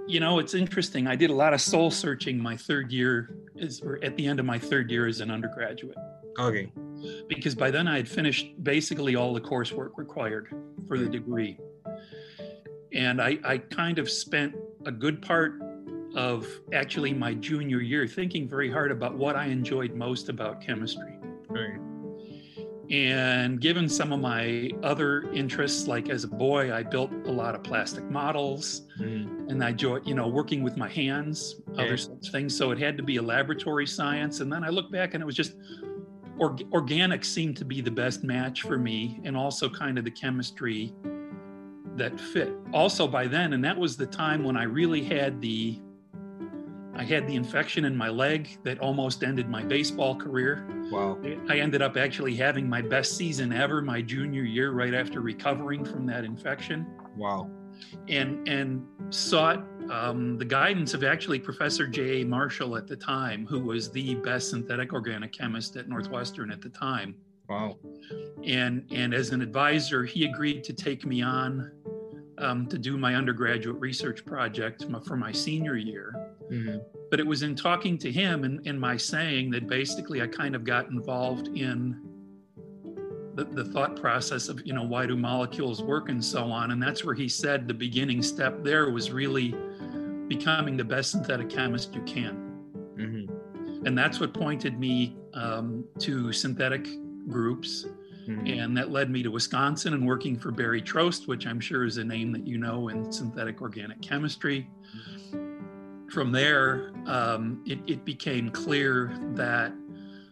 [0.08, 1.06] you know, it's interesting.
[1.06, 4.40] I did a lot of soul searching my third year, is, or at the end
[4.40, 5.96] of my third year as an undergraduate,
[6.40, 6.72] Okay.
[7.28, 10.48] because by then I had finished basically all the coursework required
[10.88, 11.60] for the degree.
[12.94, 15.62] And I, I kind of spent a good part
[16.16, 21.18] of actually my junior year thinking very hard about what I enjoyed most about chemistry.
[21.48, 21.80] Right.
[22.90, 27.54] And given some of my other interests, like as a boy, I built a lot
[27.54, 29.50] of plastic models Mm.
[29.50, 31.84] and I enjoy, you know, working with my hands, Yeah.
[31.84, 32.58] other such things.
[32.58, 34.40] So it had to be a laboratory science.
[34.40, 35.56] And then I look back and it was just
[36.40, 40.12] org- organic seemed to be the best match for me, and also kind of the
[40.12, 40.92] chemistry
[42.00, 42.52] that fit.
[42.74, 45.80] Also by then, and that was the time when I really had the
[46.96, 50.68] I had the infection in my leg that almost ended my baseball career.
[50.92, 51.18] Wow.
[51.48, 55.86] I ended up actually having my best season ever my junior year right after recovering
[55.86, 56.86] from that infection
[57.16, 57.50] Wow.
[58.10, 62.22] and and sought um, the guidance of actually Professor J.
[62.22, 62.26] A.
[62.26, 66.70] Marshall at the time, who was the best synthetic organic chemist at Northwestern at the
[66.70, 67.16] time.
[67.48, 67.78] Wow.
[68.46, 71.72] And and as an advisor, he agreed to take me on
[72.40, 76.14] um, to do my undergraduate research project for my senior year.
[76.52, 76.78] Mm-hmm.
[77.12, 80.56] But it was in talking to him and in my saying that basically I kind
[80.56, 82.02] of got involved in
[83.36, 86.72] the, the thought process of, you know, why do molecules work and so on.
[86.72, 89.56] And that's where he said the beginning step there was really
[90.28, 92.36] becoming the best synthetic chemist you can.
[92.98, 93.86] Mm-hmm.
[93.86, 96.88] And that's what pointed me um, to synthetic
[97.28, 97.86] groups
[98.30, 98.48] Mm-hmm.
[98.48, 101.98] And that led me to Wisconsin and working for Barry Trost, which I'm sure is
[101.98, 104.70] a name that you know in synthetic organic chemistry.
[106.12, 109.74] From there, um, it, it became clear that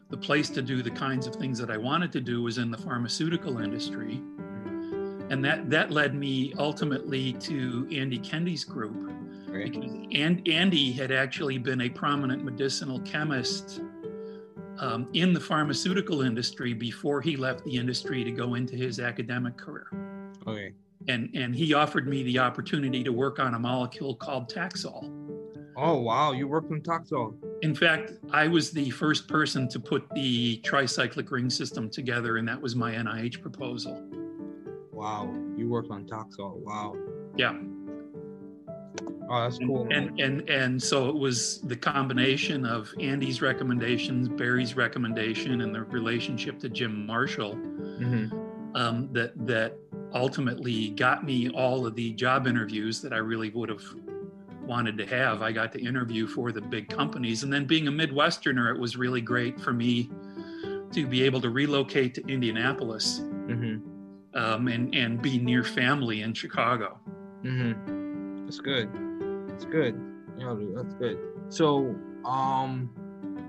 [0.10, 2.70] the place to do the kinds of things that I wanted to do was in
[2.70, 4.22] the pharmaceutical industry.
[5.30, 8.96] And that, that led me ultimately to Andy Kende's group.
[9.48, 9.72] Right.
[9.72, 13.82] Because and, Andy had actually been a prominent medicinal chemist
[14.80, 19.58] um, in the pharmaceutical industry before he left the industry to go into his academic
[19.58, 19.88] career.
[20.46, 20.74] Okay.
[21.08, 25.13] And and he offered me the opportunity to work on a molecule called Taxol.
[25.78, 27.36] Oh wow, you worked on Taxol.
[27.62, 32.48] In fact, I was the first person to put the tricyclic ring system together, and
[32.48, 34.04] that was my NIH proposal.
[34.92, 36.56] Wow, you worked on Taxol.
[36.58, 36.96] Wow.
[37.38, 37.54] Yeah.
[39.30, 39.88] Oh, that's cool.
[39.92, 45.84] And, and and so it was the combination of Andy's recommendations, Barry's recommendation, and the
[45.84, 48.76] relationship to Jim Marshall mm-hmm.
[48.76, 49.78] um, that that
[50.14, 53.84] ultimately got me all of the job interviews that I really would have
[54.62, 55.42] wanted to have.
[55.42, 58.96] I got to interview for the big companies, and then being a Midwesterner, it was
[58.96, 60.10] really great for me
[60.94, 64.38] to be able to relocate to Indianapolis mm-hmm.
[64.40, 66.98] um, and and be near family in Chicago.
[67.44, 67.97] Mm-hmm.
[68.48, 68.90] That's good.
[69.50, 70.02] That's good.
[70.38, 71.20] Yeah, that's good.
[71.50, 72.90] So, um,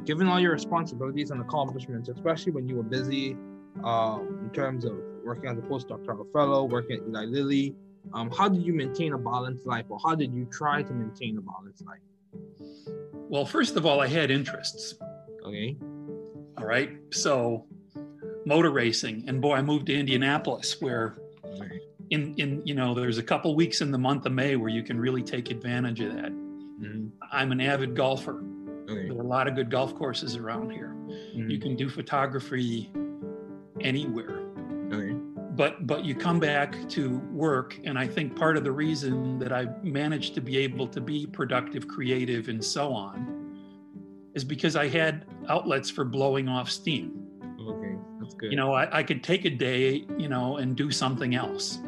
[0.05, 3.37] given all your responsibilities and accomplishments, especially when you were busy,
[3.85, 7.77] uh, in terms of working as a postdoctoral fellow, working at Eli Lilly,
[8.13, 11.39] um, how did you maintain a balanced life, or how did you try to maintain
[11.39, 12.01] a balanced life?
[13.29, 14.95] Well, first of all, I had interests.
[15.47, 15.77] Okay.
[16.57, 16.91] All right.
[17.13, 17.67] So,
[18.45, 21.15] motor racing, and boy, I moved to Indianapolis, where
[22.11, 24.83] in in you know there's a couple weeks in the month of May where you
[24.83, 26.33] can really take advantage of that.
[26.33, 27.09] Mm-hmm.
[27.33, 28.43] I'm an avid golfer.
[28.89, 29.09] Okay.
[29.09, 30.95] There are a lot of good golf courses around here.
[31.09, 31.51] Mm-hmm.
[31.51, 32.91] You can do photography
[33.81, 34.41] anywhere.
[34.91, 35.13] Okay.
[35.55, 39.53] But but you come back to work, and I think part of the reason that
[39.53, 43.35] I managed to be able to be productive, creative, and so on
[44.35, 47.27] is because I had outlets for blowing off steam.
[47.61, 48.53] Okay, that's good.
[48.53, 51.81] You know, I, I could take a day, you know, and do something else.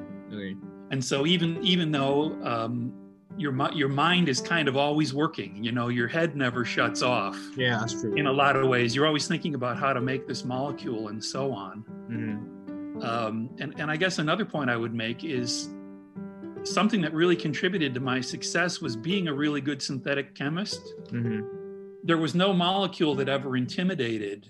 [0.90, 2.92] And so even even though um,
[3.36, 7.38] your your mind is kind of always working, you know, your head never shuts off.
[7.56, 8.14] Yeah, that's true.
[8.14, 11.24] In a lot of ways, you're always thinking about how to make this molecule and
[11.24, 11.84] so on.
[12.10, 13.02] Mm-hmm.
[13.02, 15.70] Um, and and I guess another point I would make is
[16.64, 20.82] something that really contributed to my success was being a really good synthetic chemist.
[21.06, 21.46] Mm-hmm.
[22.02, 24.48] There was no molecule that ever intimidated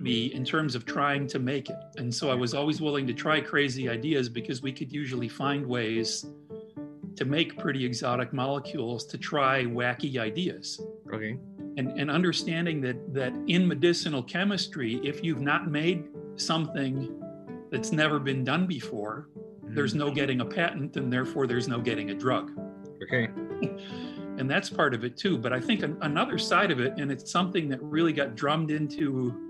[0.00, 1.76] me in terms of trying to make it.
[1.96, 5.66] And so I was always willing to try crazy ideas because we could usually find
[5.66, 6.26] ways
[7.16, 10.80] to make pretty exotic molecules to try wacky ideas.
[11.12, 11.38] Okay.
[11.76, 17.20] And, and understanding that that in medicinal chemistry, if you've not made something
[17.70, 19.74] that's never been done before, mm-hmm.
[19.74, 22.52] there's no getting a patent and therefore there's no getting a drug.
[23.02, 23.28] Okay.
[24.38, 25.36] and that's part of it too.
[25.36, 28.70] But I think an, another side of it, and it's something that really got drummed
[28.70, 29.49] into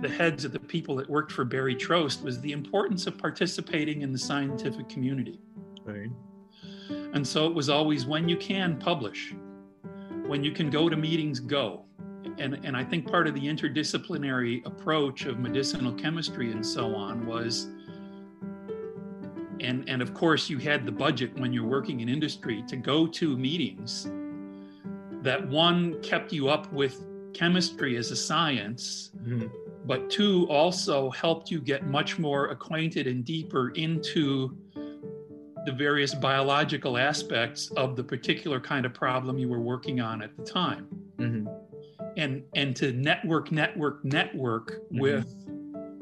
[0.00, 4.02] the heads of the people that worked for Barry Trost was the importance of participating
[4.02, 5.38] in the scientific community.
[5.84, 6.10] Right.
[7.12, 9.34] And so it was always when you can publish,
[10.26, 11.84] when you can go to meetings, go.
[12.38, 17.26] And, and I think part of the interdisciplinary approach of medicinal chemistry and so on
[17.26, 17.68] was,
[19.60, 23.06] and, and of course, you had the budget when you're working in industry to go
[23.06, 24.10] to meetings
[25.22, 29.46] that one kept you up with chemistry as a science, mm-hmm
[29.90, 34.56] but two also helped you get much more acquainted and deeper into
[35.66, 40.36] the various biological aspects of the particular kind of problem you were working on at
[40.36, 40.86] the time
[41.18, 41.44] mm-hmm.
[42.16, 45.00] and and to network network network mm-hmm.
[45.00, 45.26] with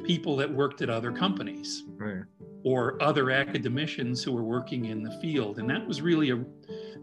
[0.04, 2.24] people that worked at other companies right.
[2.64, 6.36] or other academicians who were working in the field and that was really a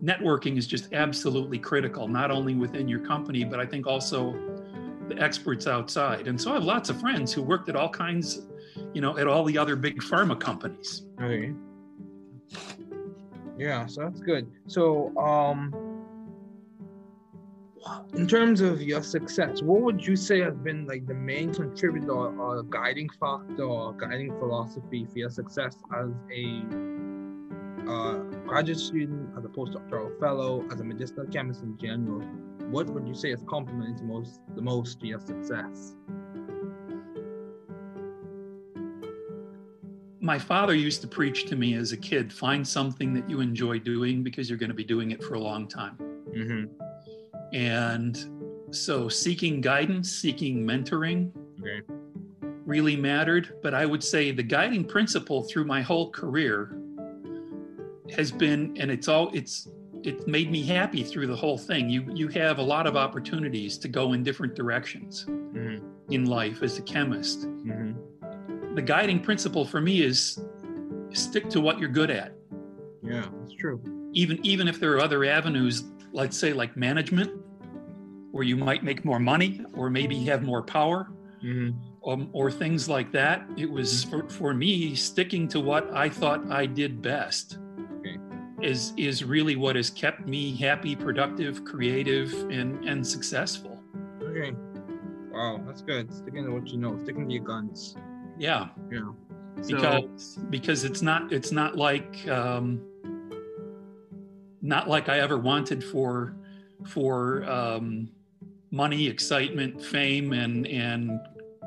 [0.03, 4.54] networking is just absolutely critical not only within your company but i think also
[5.07, 6.27] the experts outside.
[6.27, 8.41] And so I have lots of friends who worked at all kinds,
[8.93, 11.03] you know, at all the other big pharma companies.
[11.21, 11.53] Okay.
[13.57, 14.51] Yeah, so that's good.
[14.67, 15.73] So, um,
[18.13, 22.11] in terms of your success, what would you say has been like the main contributor
[22.11, 26.63] or guiding factor or guiding philosophy for your success as a
[27.87, 32.23] a graduate student, as a postdoctoral fellow, as a medicinal chemist in general,
[32.69, 35.95] what would you say is complements most the most to your success?
[40.19, 43.79] My father used to preach to me as a kid find something that you enjoy
[43.79, 45.97] doing because you're going to be doing it for a long time.
[46.35, 47.55] Mm-hmm.
[47.55, 48.17] And
[48.71, 51.81] so seeking guidance, seeking mentoring Okay.
[52.65, 53.55] really mattered.
[53.61, 56.77] But I would say the guiding principle through my whole career
[58.15, 59.67] has been, and it's all, it's,
[60.05, 61.89] it made me happy through the whole thing.
[61.89, 66.11] You, you have a lot of opportunities to go in different directions Mm-hmm.
[66.11, 67.47] in life as a chemist.
[67.47, 68.75] Mm-hmm.
[68.75, 70.37] The guiding principle for me is
[71.13, 72.33] stick to what you're good at.
[73.01, 73.81] Yeah, that's true.
[74.13, 77.31] even even if there are other avenues let's say like management
[78.31, 81.07] where you might make more money or maybe have more power
[81.43, 82.09] Mm-hmm.
[82.09, 86.41] um, or things like that it was for, for me sticking to what i thought
[86.49, 87.59] i did best.
[88.65, 93.79] Is is really what has kept me happy productive creative and and successful
[94.23, 94.53] Okay.
[95.31, 96.13] Wow, that's good.
[96.13, 97.95] Sticking to what you know, sticking to your guns.
[98.37, 99.11] yeah Yeah.
[99.67, 102.81] because because it's not it's not like um,
[104.61, 106.35] not like I ever wanted for
[106.87, 108.09] for um,
[108.71, 111.19] money, excitement, fame, and and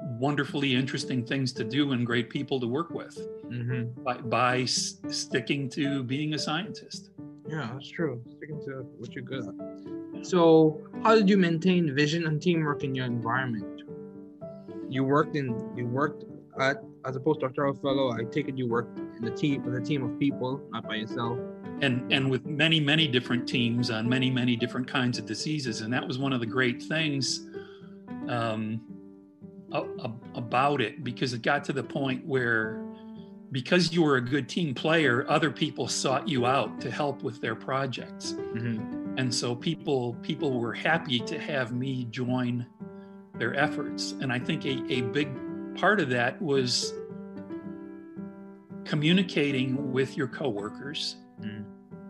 [0.02, 4.02] wonderfully interesting things to do and great people to work with mm-hmm.
[4.02, 7.10] by, by s- sticking to being a scientist.
[7.48, 8.22] Yeah, that's true.
[8.36, 10.26] Sticking to what you're good at.
[10.26, 13.82] So, how did you maintain vision and teamwork in your environment?
[14.88, 15.46] You worked in
[15.76, 16.24] you worked
[16.60, 18.12] at as a postdoctoral fellow.
[18.12, 20.96] I take it you worked in the team with a team of people, not by
[20.96, 21.38] yourself.
[21.80, 25.92] and and with many many different teams on many many different kinds of diseases and
[25.92, 27.46] that was one of the great things
[28.28, 28.80] um,
[29.72, 32.82] a- a- about it because it got to the point where
[33.50, 37.40] because you were a good team player other people sought you out to help with
[37.40, 39.18] their projects Mm-hmm.
[39.18, 42.66] and so people people were happy to have me join
[43.38, 45.28] their efforts and i think a, a big
[45.76, 46.92] part of that was
[48.84, 51.64] communicating with your coworkers Mm.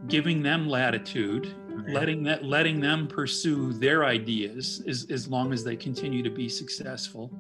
[0.09, 1.55] giving them latitude
[1.95, 6.49] letting that letting them pursue their ideas as, as long as they continue to be
[6.49, 7.30] successful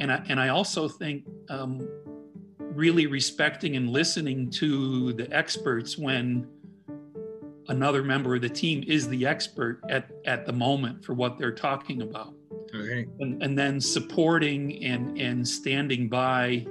[0.00, 1.86] and i and i also think um,
[2.60, 6.46] really respecting and listening to the experts when
[7.68, 11.52] another member of the team is the expert at at the moment for what they're
[11.52, 12.34] talking about
[12.74, 13.06] Okay.
[13.20, 16.66] and, and then supporting and and standing by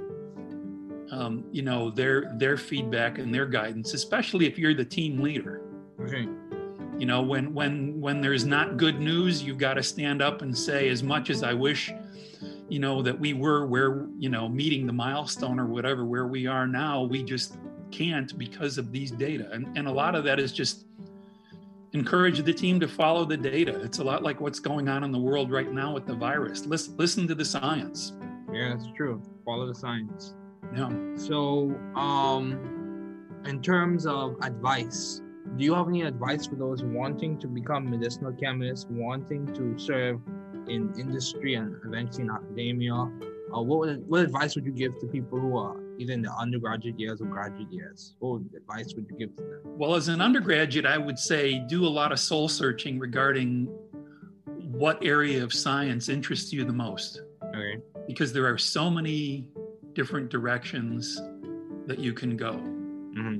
[1.10, 5.62] um, you know their their feedback and their guidance especially if you're the team leader
[6.00, 6.28] Okay.
[6.98, 10.56] You know when when when there's not good news you've got to stand up and
[10.56, 11.92] say as much as i wish
[12.68, 16.46] you know that we were where you know meeting the milestone or whatever where we
[16.46, 17.56] are now we just
[17.90, 19.48] can't because of these data.
[19.52, 20.86] And, and a lot of that is just
[21.92, 23.80] encourage the team to follow the data.
[23.82, 26.66] It's a lot like what's going on in the world right now with the virus.
[26.66, 28.12] Listen listen to the science.
[28.52, 29.22] Yeah, it's true.
[29.44, 30.34] Follow the science.
[30.74, 30.90] yeah.
[31.16, 35.22] So, um, in terms of advice,
[35.58, 40.20] do you have any advice for those wanting to become medicinal chemists, wanting to serve
[40.68, 42.94] in industry and eventually in academia?
[42.94, 46.30] Uh, what would, what advice would you give to people who are either in the
[46.38, 48.14] undergraduate years or graduate years?
[48.20, 49.60] What advice would you give to them?
[49.64, 53.66] Well, as an undergraduate, I would say do a lot of soul searching regarding
[54.44, 57.78] what area of science interests you the most, Okay.
[58.06, 59.48] because there are so many
[59.94, 61.20] different directions
[61.86, 62.52] that you can go.
[62.52, 63.38] Mm-hmm.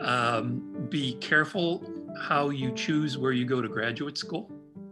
[0.00, 1.84] Um, be careful
[2.20, 4.50] how you choose where you go to graduate school.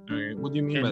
[0.09, 0.83] What do you mean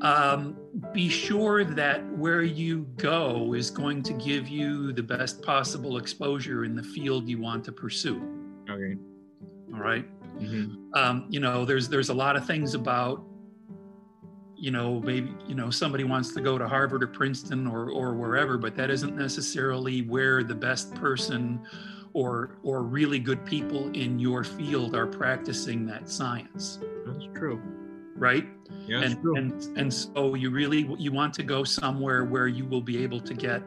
[0.00, 0.56] by Um,
[0.92, 6.64] be sure that where you go is going to give you the best possible exposure
[6.64, 8.22] in the field you want to pursue.
[8.68, 8.96] Okay.
[9.74, 10.06] All right.
[10.38, 10.94] Mm-hmm.
[10.94, 13.22] um, you know there's there's a lot of things about
[14.56, 18.14] you know maybe you know somebody wants to go to harvard or princeton or or
[18.14, 21.60] wherever but that isn't necessarily where the best person
[22.12, 27.60] or or really good people in your field are practicing that science That's true.
[28.16, 28.46] right
[28.86, 29.36] Yeah, and, true.
[29.36, 33.20] and and so you really you want to go somewhere where you will be able
[33.20, 33.62] to get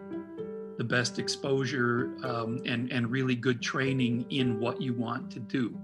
[0.77, 5.77] the best exposure um, and and really good training in what you want to do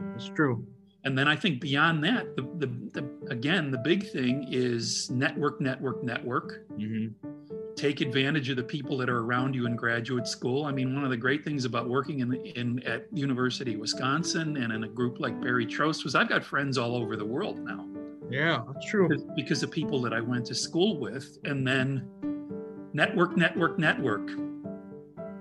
[0.00, 0.64] That's true.
[1.04, 2.66] and then I think beyond that, the, the,
[3.00, 6.66] the again, the big thing is network, network, network.
[6.78, 7.28] Mm-hmm.
[7.76, 10.64] Take advantage of the people that are around you in graduate school.
[10.64, 14.56] I mean, one of the great things about working in, in at University of Wisconsin
[14.56, 17.58] and in a group like Barry Trost was I've got friends all over the world
[17.58, 17.86] now
[18.30, 19.08] Yeah, that's true.
[19.08, 21.38] because, because of people that I went to school with.
[21.44, 22.08] And then
[22.94, 24.30] network, network, network.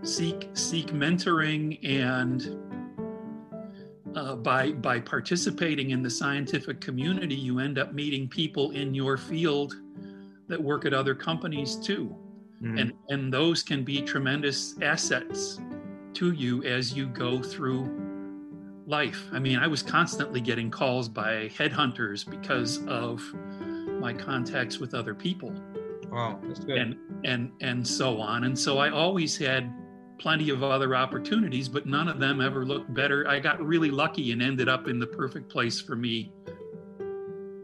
[0.03, 2.57] seek seek mentoring and
[4.15, 9.17] uh, by by participating in the scientific community, you end up meeting people in your
[9.17, 9.75] field
[10.47, 12.15] that work at other companies too,
[12.61, 12.79] Mhm.
[12.79, 15.59] and and those can be tremendous assets
[16.13, 17.89] to you as you go through
[18.87, 19.27] life.
[19.33, 23.21] I mean, I was constantly getting calls by headhunters because of
[23.99, 25.53] my contacts with other people
[26.11, 26.77] wow, that's good.
[26.77, 29.73] and and and so on and so i always had
[30.19, 34.31] plenty of other opportunities but none of them ever looked better i got really lucky
[34.31, 36.31] and ended up in the perfect place for me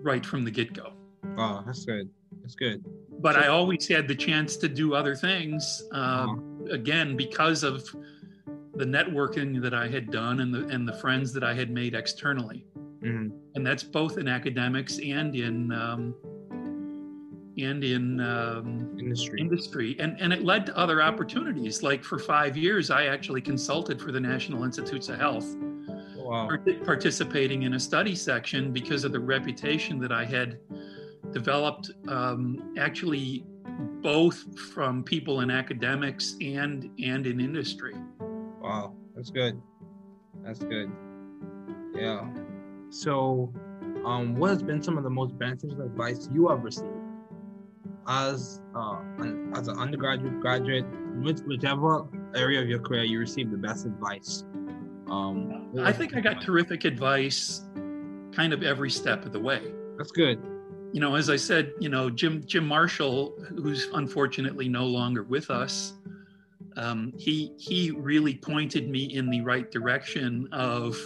[0.02, 0.94] right from the get-go
[1.38, 2.10] wow, that's good.
[2.42, 2.84] That's good.
[3.22, 6.36] But i always had the chance to do other things uh, Uh-huh.
[6.72, 7.84] again because of
[8.76, 11.94] the networking that i had done and the and the friends that i had made
[11.96, 12.66] externally
[13.04, 13.32] Mhm.
[13.56, 16.14] and that's both in academics and in um,
[17.58, 19.40] and in um, Industry.
[19.42, 24.00] industry and, and it led to other opportunities like for five years i actually consulted
[24.02, 25.50] for the national institutes of health
[26.16, 26.48] Wow.
[26.48, 30.60] part- participating in a study section because of the reputation that i had
[31.32, 33.46] developed um, actually
[34.02, 37.96] both from people in academics and and in industry
[38.62, 39.60] Wow, that's good.
[40.44, 40.92] That's good.
[41.96, 42.30] Yeah.
[42.90, 43.52] So,
[44.06, 46.88] um, what has been some of the most beneficial advice you have received
[48.08, 50.86] as uh, an, as an undergraduate, graduate,
[51.22, 52.06] which, whichever
[52.36, 54.46] area of your career you received the best advice?
[55.10, 57.64] Um, i think i got terrific advice
[58.32, 60.40] kind of every step of the way That's good.
[60.94, 65.50] You know, as I said, you know, Jim Jim Marshall, who's unfortunately no longer with
[65.50, 65.94] us,
[66.76, 70.98] um, he he really pointed me in the right direction of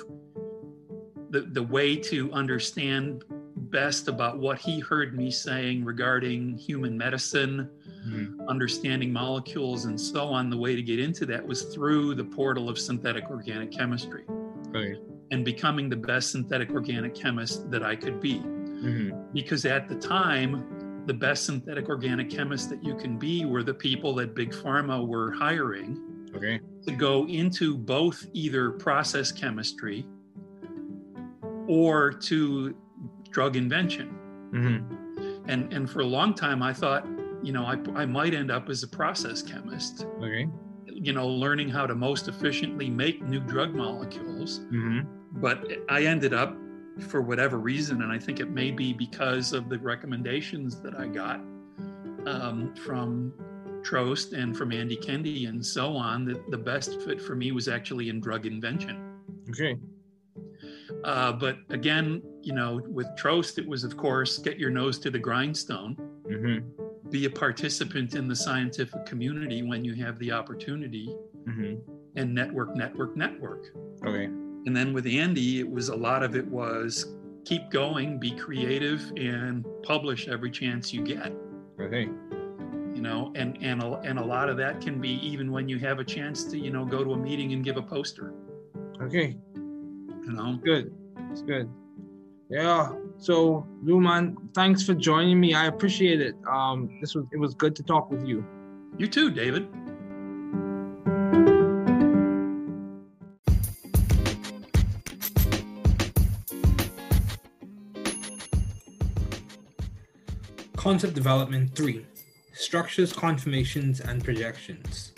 [1.30, 3.24] the the way to understand
[3.58, 7.70] best about what he heard me saying regarding human medicine,
[8.08, 8.48] Mhm.
[8.48, 10.50] understanding molecules, and so on.
[10.50, 14.24] The way to get into that was through the portal of synthetic organic chemistry
[14.70, 15.00] Okay.
[15.32, 18.42] and becoming the best synthetic organic chemist that I could be
[18.80, 23.64] hmm because at the time the best synthetic organic chemists that you can be were
[23.64, 26.00] the people that big pharma were hiring
[26.36, 26.60] Okay.
[26.86, 30.06] to go into both either process chemistry
[31.68, 32.76] or to
[33.32, 34.10] drug invention.
[34.52, 34.78] Hmm
[35.48, 37.06] and and for a long time i thought
[37.44, 40.48] you know i, I might end up as a process chemist Okay.
[40.88, 44.62] you know learning how to most efficiently make new drug molecules.
[44.70, 45.02] Hmm
[45.34, 46.56] but I ended up
[47.00, 51.08] for whatever reason, and I think it may be because of the recommendations that I
[51.08, 51.38] got
[52.26, 53.34] um, from
[53.82, 57.68] Trost and from Andy Kende and so on, that the best fit for me was
[57.68, 59.20] actually in drug invention.
[59.50, 59.78] Okay.
[61.04, 65.10] Uh, but again, you know, with Trost, it was, of course, get your nose to
[65.10, 65.96] the grindstone,
[66.28, 66.60] hmm
[67.12, 71.16] be a participant in the scientific community when you have the opportunity,
[71.46, 71.76] hmm
[72.16, 73.68] and network, network, network.
[74.04, 74.30] Okay.
[74.66, 79.12] And then with Andy, it was a lot of it was keep going, be creative,
[79.16, 81.32] and publish every chance you get.
[81.80, 82.10] Okay.
[82.94, 85.78] You know, and and a, and a lot of that can be even when you
[85.80, 88.34] have a chance to you know go to a meeting and give a poster.
[89.02, 89.38] Okay.
[89.56, 90.92] You know, good.
[91.32, 91.70] It's good.
[92.50, 92.94] Yeah.
[93.18, 95.54] So, Luman, thanks for joining me.
[95.54, 96.36] I appreciate it.
[96.50, 98.46] Um, this was it was good to talk with you.
[98.98, 99.68] you too, David.
[110.86, 112.06] Concept Development 3
[112.54, 115.14] Structures, Conformations, and Projections.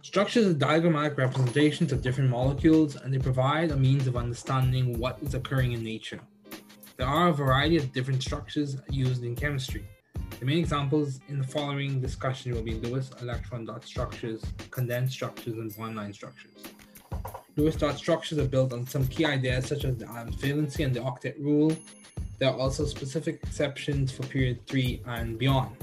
[0.00, 5.18] Structures are diagrammatic representations of different molecules and they provide a means of understanding what
[5.20, 6.18] is occurring in nature.
[6.96, 9.84] There are a variety of different structures used in chemistry.
[10.40, 15.58] The main examples in the following discussion will be Lewis electron dot structures, condensed structures,
[15.58, 16.52] and bond line structures.
[17.56, 21.00] Lewis dot structures are built on some key ideas such as the valency and the
[21.00, 21.76] octet rule,
[22.38, 25.76] there are also specific exceptions for period 3 and beyond.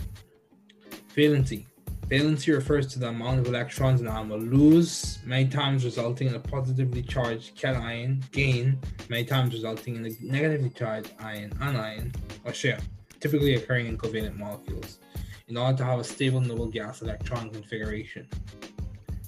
[1.16, 1.66] Valency.
[2.08, 6.36] Valency refers to the amount of electrons an atom will lose, many times resulting in
[6.36, 8.78] a positively charged cation gain,
[9.10, 12.12] many times resulting in a negatively charged ion anion
[12.44, 12.80] or share,
[13.20, 15.00] typically occurring in covalent molecules,
[15.48, 18.28] in order to have a stable noble gas electron configuration.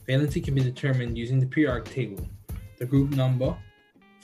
[0.07, 2.27] Valency can be determined using the periodic table.
[2.77, 3.57] The group number,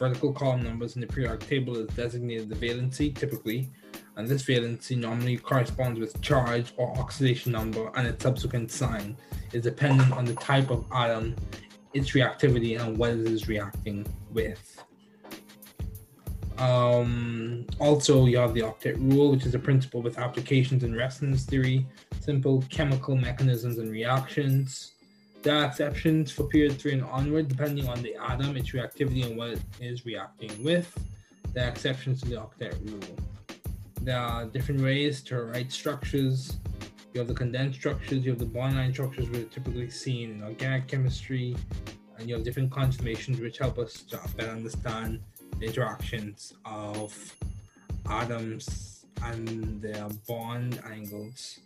[0.01, 3.69] vertical column numbers in the periodic table is designated the valency typically,
[4.15, 9.15] and this valency normally corresponds with charge or oxidation number, and its subsequent sign
[9.53, 11.35] is dependent on the type of atom,
[11.93, 14.83] its reactivity, and what it is reacting with.
[16.57, 21.45] Um, also, you have the octet rule, which is a principle with applications in resonance
[21.45, 21.85] theory,
[22.21, 24.93] simple chemical mechanisms and reactions.
[25.43, 29.35] There are exceptions for period three and onward, depending on the atom, its reactivity, and
[29.35, 30.95] what it is reacting with.
[31.53, 33.17] There are exceptions to the octet rule.
[34.01, 36.57] There are different ways to write structures.
[37.15, 40.31] You have the condensed structures, you have the bond line structures, which are typically seen
[40.31, 41.55] in organic chemistry,
[42.19, 45.21] and you have different conformations which help us to better understand
[45.57, 47.35] the interactions of
[48.07, 51.59] atoms and their bond angles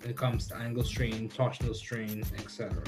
[0.00, 2.82] when it comes to angle strain, torsional strain, etc.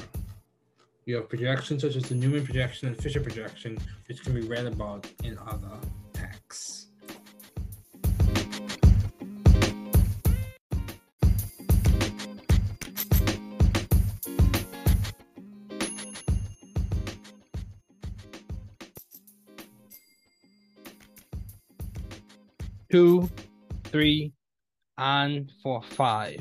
[1.07, 4.67] You have projections such as the Newman projection and Fischer projection, which can be read
[4.67, 5.79] about in other
[6.13, 6.87] texts.
[22.91, 23.31] two,
[23.85, 24.33] three,
[24.99, 26.41] and for five.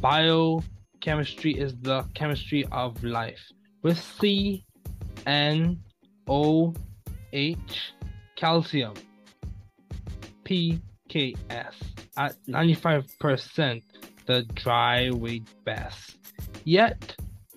[0.00, 3.52] Biochemistry is the chemistry of life.
[3.84, 4.64] With C,
[5.26, 5.78] N,
[6.26, 6.74] O,
[7.32, 7.92] H,
[8.34, 8.94] calcium,
[10.42, 11.74] P, K, S.
[12.16, 13.82] At 95%
[14.26, 16.16] the dry weight best.
[16.64, 17.14] Yet,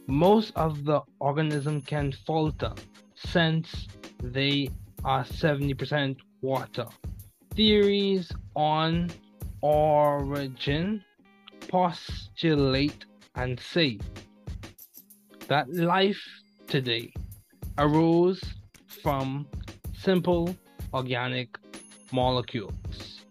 [0.08, 2.74] most of the organism can falter
[3.16, 3.88] since
[4.22, 4.70] they
[5.06, 6.88] are 70% water.
[7.56, 9.10] Theories on
[9.62, 11.04] origin
[11.70, 13.06] postulate
[13.36, 14.00] and say
[15.48, 16.22] that life
[16.68, 17.12] today
[17.78, 18.42] arose
[19.02, 19.48] from
[19.98, 20.56] simple
[20.94, 21.58] organic
[22.12, 23.22] molecules.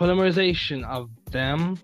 [0.00, 1.78] Polymerization of them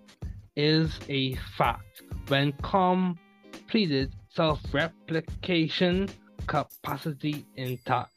[0.57, 6.09] is a fact when completed self replication
[6.47, 8.13] capacity intact.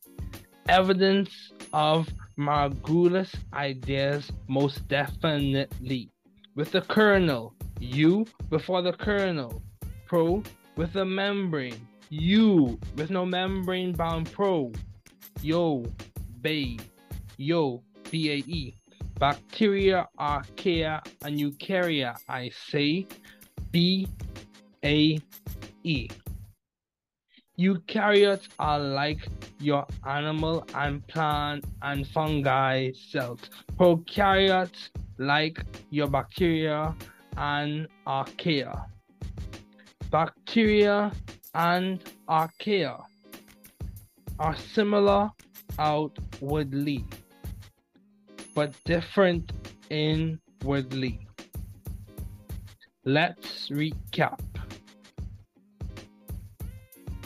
[0.68, 6.11] evidence of Margulis ideas most definitely.
[6.55, 9.62] With the kernel, U before the kernel,
[10.07, 10.42] pro
[10.76, 14.72] with a membrane, U with no membrane bound pro,
[15.41, 15.85] yo,
[16.41, 16.78] bay,
[17.37, 18.74] yo, BAE.
[19.18, 23.07] Bacteria, archaea, and eukarya, I say,
[23.70, 24.09] B
[24.85, 25.18] A
[25.85, 26.09] E.
[27.59, 29.28] Eukaryotes are like
[29.61, 33.41] your animal and plant and fungi cells.
[33.78, 36.95] Prokaryotes like your bacteria
[37.37, 38.87] and archaea.
[40.11, 41.12] Bacteria
[41.55, 43.05] and archaea
[44.43, 45.30] are similar
[45.78, 47.05] outwardly,
[48.57, 49.53] but different
[49.88, 51.20] inwardly.
[53.05, 54.40] Let's recap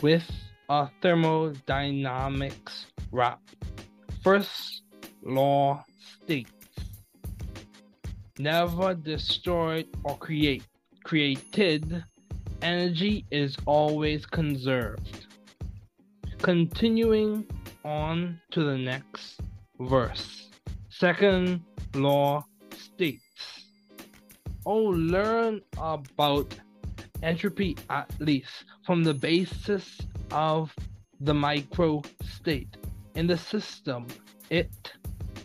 [0.03, 0.31] with
[0.69, 3.41] a thermodynamics wrap.
[4.23, 4.83] First
[5.23, 5.85] law
[6.23, 6.51] states
[8.39, 10.65] never destroyed or create.
[11.03, 12.05] Created
[12.61, 15.26] energy is always conserved.
[16.43, 17.47] Continuing
[17.85, 19.41] on to the next
[19.81, 20.49] verse.
[20.91, 21.63] Second
[21.95, 23.23] law states
[24.65, 26.53] Oh, learn about
[27.23, 30.01] entropy at least from the basis
[30.33, 30.75] of
[31.21, 32.77] the micro state.
[33.15, 34.09] In the system,
[34.51, 34.93] it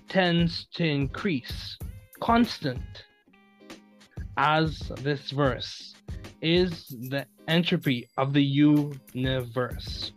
[0.10, 1.78] tends to increase
[2.20, 3.06] constant
[4.38, 5.94] as this verse
[6.42, 10.12] is the entropy of the universe.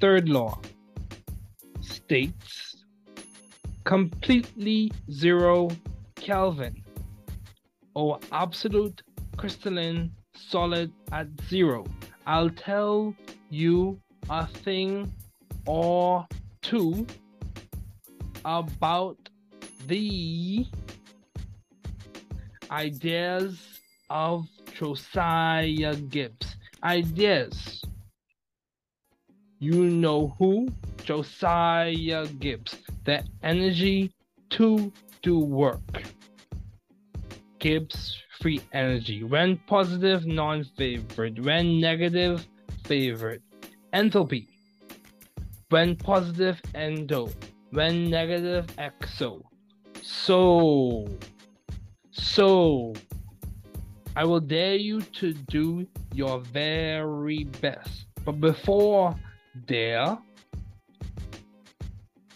[0.00, 0.60] Third law
[1.80, 2.84] states
[3.84, 5.70] completely zero
[6.16, 6.82] Kelvin
[7.94, 9.02] or absolute
[9.36, 11.84] crystalline solid at zero.
[12.26, 13.14] I'll tell
[13.48, 15.12] you a thing
[15.66, 16.26] or
[16.62, 17.06] two
[18.44, 19.16] about
[19.86, 20.66] the
[22.70, 23.58] ideas
[24.10, 24.46] of
[24.78, 26.56] Josiah Gibbs.
[26.82, 27.75] Ideas.
[29.58, 30.68] You know who?
[31.04, 32.76] Josiah Gibbs.
[33.04, 34.12] The energy
[34.50, 34.92] to
[35.22, 36.02] do work.
[37.58, 39.24] Gibbs free energy.
[39.24, 41.44] When positive, non favored.
[41.44, 42.46] When negative,
[42.84, 43.42] favored.
[43.94, 44.48] Enthalpy.
[45.70, 47.30] When positive, endo.
[47.70, 49.42] When negative, exo.
[50.02, 51.08] So,
[52.12, 52.94] so,
[54.14, 58.06] I will dare you to do your very best.
[58.24, 59.16] But before
[59.66, 60.18] dare,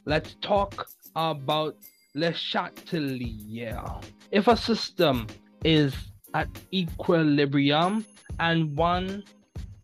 [0.04, 1.76] let's talk about
[2.14, 4.02] Le Chatelier.
[4.30, 5.26] If a system
[5.64, 5.94] is
[6.34, 8.06] at equilibrium
[8.38, 9.24] and one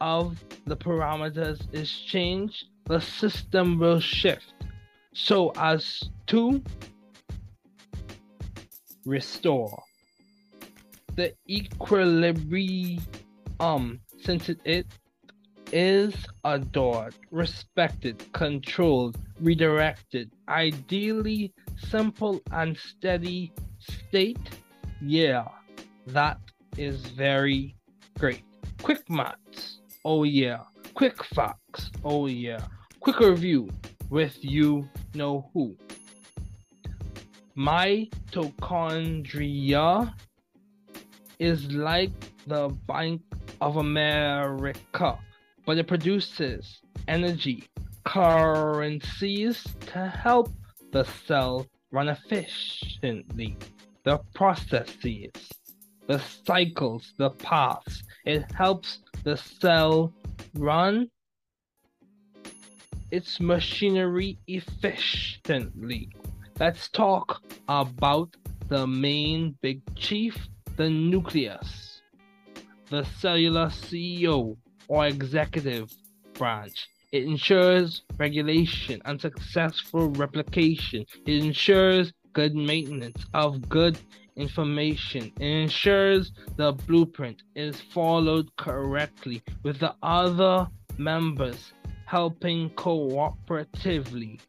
[0.01, 4.55] of the parameters is changed, the system will shift
[5.12, 6.62] so as to
[9.05, 9.82] restore
[11.16, 13.01] the equilibrium
[14.20, 14.87] since it
[15.72, 16.14] is
[16.44, 24.38] adored, respected, controlled, redirected, ideally simple and steady state.
[25.00, 25.48] Yeah,
[26.06, 26.38] that
[26.76, 27.76] is very
[28.18, 28.42] great.
[28.82, 30.62] Quick maths, oh yeah.
[30.94, 32.64] Quick facts, oh yeah.
[33.00, 33.68] Quick review
[34.10, 35.76] with you know who.
[37.54, 40.12] My mitochondria
[41.38, 42.12] is like
[42.46, 43.22] the Bank
[43.60, 45.18] of America,
[45.66, 47.68] but it produces energy,
[48.04, 50.48] currencies to help
[50.92, 53.56] the cell run efficiently.
[54.04, 55.32] The processes,
[56.06, 60.12] the cycles, the paths, it helps the cell
[60.54, 61.10] run
[63.10, 66.10] its machinery efficiently.
[66.60, 68.36] Let's talk about
[68.68, 70.36] the main big chief,
[70.76, 72.02] the nucleus,
[72.88, 74.56] the cellular CEO
[74.89, 75.93] or executive
[76.34, 76.89] branch.
[77.12, 81.07] It ensures regulation and successful replication.
[81.26, 83.99] It ensures good maintenance of good
[84.37, 85.32] information.
[85.41, 90.68] It ensures the blueprint is followed correctly with the other
[90.99, 91.72] members
[92.05, 94.41] helping cooperatively.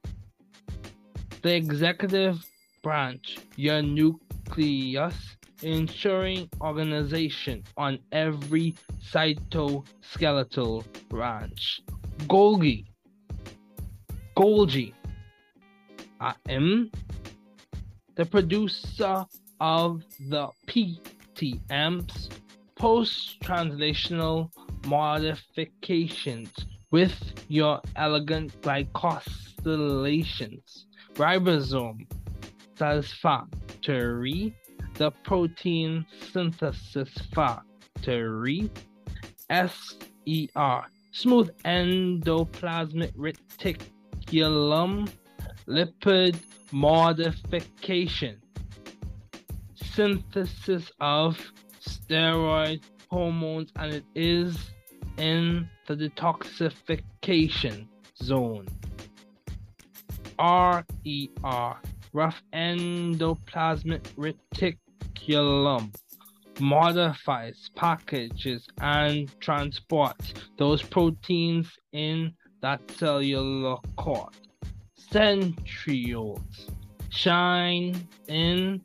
[1.41, 2.45] The executive
[2.83, 8.75] branch, your nucleus, ensuring organization on every
[9.11, 11.81] cytoskeletal branch.
[12.27, 12.85] Golgi,
[14.35, 14.93] Golgi,
[16.19, 16.91] I am
[18.15, 19.25] the producer
[19.59, 22.29] of the PTMs,
[22.75, 24.49] post translational
[24.87, 26.51] modifications
[26.91, 27.15] with
[27.47, 30.83] your elegant glycosylations.
[31.15, 32.05] Ribosome
[32.77, 34.53] satisfactory,
[34.97, 38.69] the protein synthesis factory,
[39.51, 45.07] SER, smooth endoplasmic reticulum,
[45.67, 46.35] lipid
[46.71, 48.41] modification,
[49.75, 51.39] synthesis of
[51.79, 54.57] steroid hormones, and it is
[55.17, 57.87] in the detoxification
[58.21, 58.67] zone.
[60.39, 60.83] RER,
[62.13, 64.01] rough endoplasmic
[65.17, 65.93] reticulum,
[66.59, 74.33] modifies, packages, and transports those proteins in that cellular cord.
[75.11, 76.69] Centrioles
[77.09, 78.81] shine in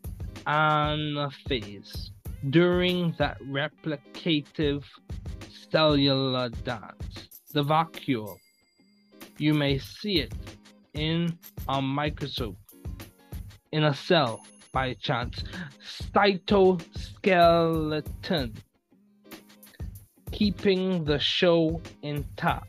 [0.47, 2.11] anaphase
[2.51, 4.85] during that replicative
[5.71, 7.29] cellular dance.
[7.53, 8.37] The vacuole.
[9.39, 10.33] You may see it
[10.95, 12.57] in a microscope,
[13.73, 14.43] in a cell
[14.73, 15.45] by chance.
[16.15, 18.55] Cytoskeleton.
[20.33, 22.67] Keeping the show intact.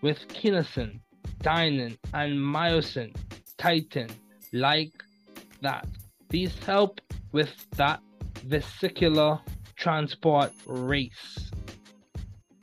[0.00, 1.00] With kinesin,
[1.42, 3.12] dynein, and myosin,
[3.58, 4.10] titin,
[4.52, 4.92] like
[5.60, 5.86] that.
[6.30, 7.00] These help
[7.32, 8.00] with that
[8.44, 9.40] vesicular
[9.76, 11.50] transport race.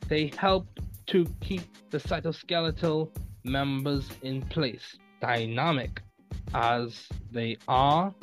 [0.08, 0.66] They help
[1.06, 3.10] to keep the cytoskeletal
[3.44, 6.02] members in place, dynamic
[6.54, 8.14] as they are.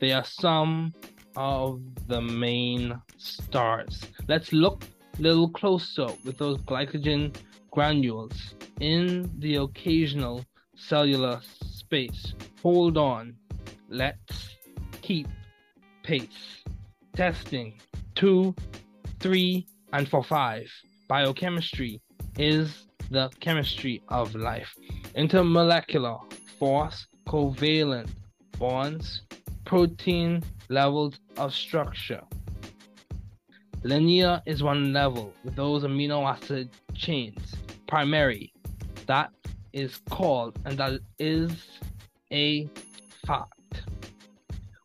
[0.00, 0.92] They are some
[1.36, 4.02] of the main stars.
[4.28, 4.84] Let's look
[5.18, 7.34] a little closer with those glycogen
[7.70, 10.44] granules in the occasional
[10.76, 12.34] cellular space.
[12.62, 13.36] Hold on.
[13.88, 14.56] Let's
[15.02, 15.28] keep
[16.02, 16.62] pace.
[17.14, 17.80] Testing.
[18.14, 18.54] Two,
[19.20, 20.70] three, and four, five.
[21.08, 22.00] Biochemistry
[22.38, 24.74] is the chemistry of life.
[25.14, 26.18] Intermolecular
[26.62, 28.08] force, covalent
[28.56, 29.22] bonds,
[29.64, 32.22] protein levels of structure.
[33.82, 37.56] Linear is one level with those amino acid chains.
[37.88, 38.52] Primary,
[39.06, 39.32] that
[39.72, 41.50] is called and that is
[42.32, 42.70] a
[43.26, 43.82] fact.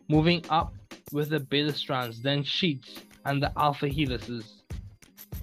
[0.09, 0.73] Moving up
[1.11, 4.63] with the beta strands, then sheets and the alpha helices.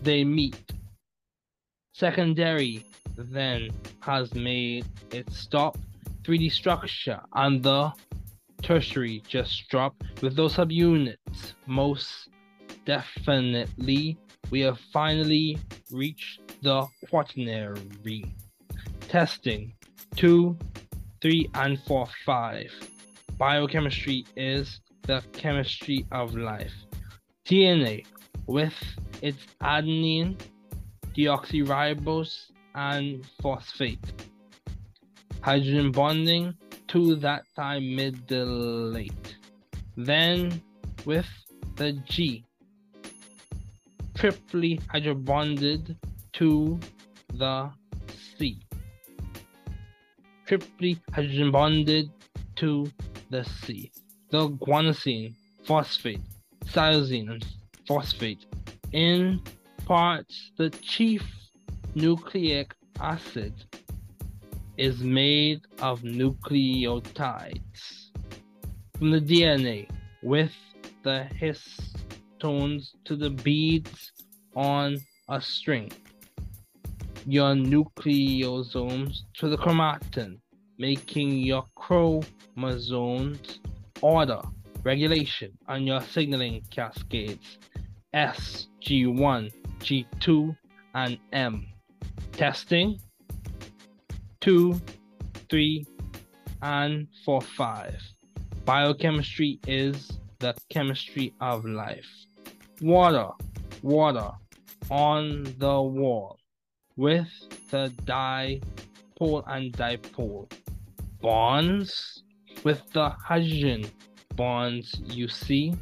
[0.02, 0.72] They meet.
[1.92, 2.84] Secondary
[3.16, 3.70] then
[4.00, 5.78] has made its stop
[6.24, 7.92] 3D structure and the
[8.62, 11.52] tertiary just dropped with those subunits.
[11.66, 12.30] Most
[12.86, 14.18] definitely,
[14.50, 15.58] we have finally
[15.90, 18.24] reached the quaternary.
[19.08, 19.74] Testing
[20.16, 20.56] two,
[21.20, 22.70] 3 and 4, 5.
[23.36, 26.72] Biochemistry is the chemistry of life.
[27.46, 28.06] DNA,
[28.46, 28.74] with
[29.22, 30.38] its adenine,
[31.16, 34.12] deoxyribose, and phosphate.
[35.44, 36.54] Hydrogen bonding
[36.88, 39.34] to that thymidylate.
[39.94, 40.62] Then
[41.04, 41.28] with
[41.76, 42.46] the G,
[44.14, 45.96] triply hydrobonded
[46.32, 46.80] to
[47.34, 47.70] the
[48.38, 48.58] C.
[50.46, 52.10] Triply hydrogen bonded
[52.56, 52.90] to
[53.28, 53.92] the C.
[54.30, 55.34] The guanosine,
[55.66, 56.22] phosphate,
[56.64, 57.46] cytosine, and
[57.86, 58.46] phosphate
[58.92, 59.42] in
[59.84, 61.22] parts the chief
[61.94, 63.52] nucleic acid
[64.76, 68.10] is made of nucleotides
[68.98, 69.88] from the DNA
[70.22, 70.52] with
[71.02, 74.12] the histones to the beads
[74.56, 74.98] on
[75.28, 75.90] a string.
[77.26, 80.38] Your nucleosomes to the chromatin,
[80.78, 83.60] making your chromosomes
[84.00, 84.40] order,
[84.82, 87.58] regulation, and your signaling cascades
[88.12, 90.56] S, G1, G2,
[90.94, 91.66] and M.
[92.32, 93.00] Testing
[94.44, 94.78] 2,
[95.48, 95.86] 3,
[96.60, 97.94] and 4, 5.
[98.66, 102.06] Biochemistry is the chemistry of life.
[102.82, 103.30] Water,
[103.80, 104.32] water
[104.90, 106.38] on the wall
[106.96, 107.26] with
[107.70, 110.52] the dipole and dipole.
[111.22, 112.22] Bonds
[112.64, 113.86] with the hydrogen
[114.36, 115.74] bonds you see.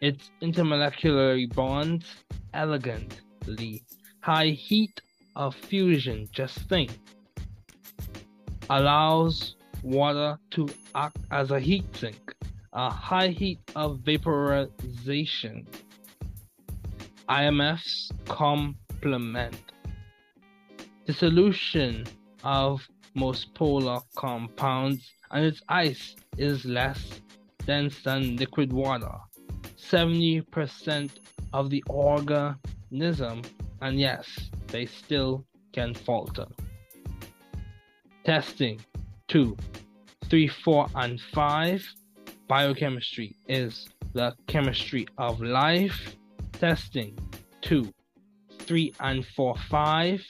[0.00, 2.04] Its intermolecular bonds
[2.52, 3.84] elegantly.
[4.22, 5.00] High heat
[5.36, 6.90] of fusion, just think,
[8.70, 12.34] allows water to act as a heat sink.
[12.72, 15.66] A high heat of vaporization.
[17.28, 19.56] IMFs complement.
[21.06, 22.06] The solution
[22.44, 27.20] of most polar compounds and its ice is less
[27.66, 29.12] dense than liquid water.
[29.76, 31.10] 70%
[31.52, 33.42] of the organism,
[33.80, 36.46] and yes, they still can falter.
[38.28, 38.78] Testing
[39.26, 39.56] two,
[40.26, 41.82] three, four, and 5.
[42.46, 46.14] Biochemistry is the chemistry of life.
[46.52, 47.18] Testing
[47.62, 47.90] 2,
[48.58, 50.26] 3, and 4, 5.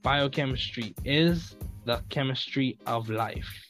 [0.00, 3.69] Biochemistry is the chemistry of life.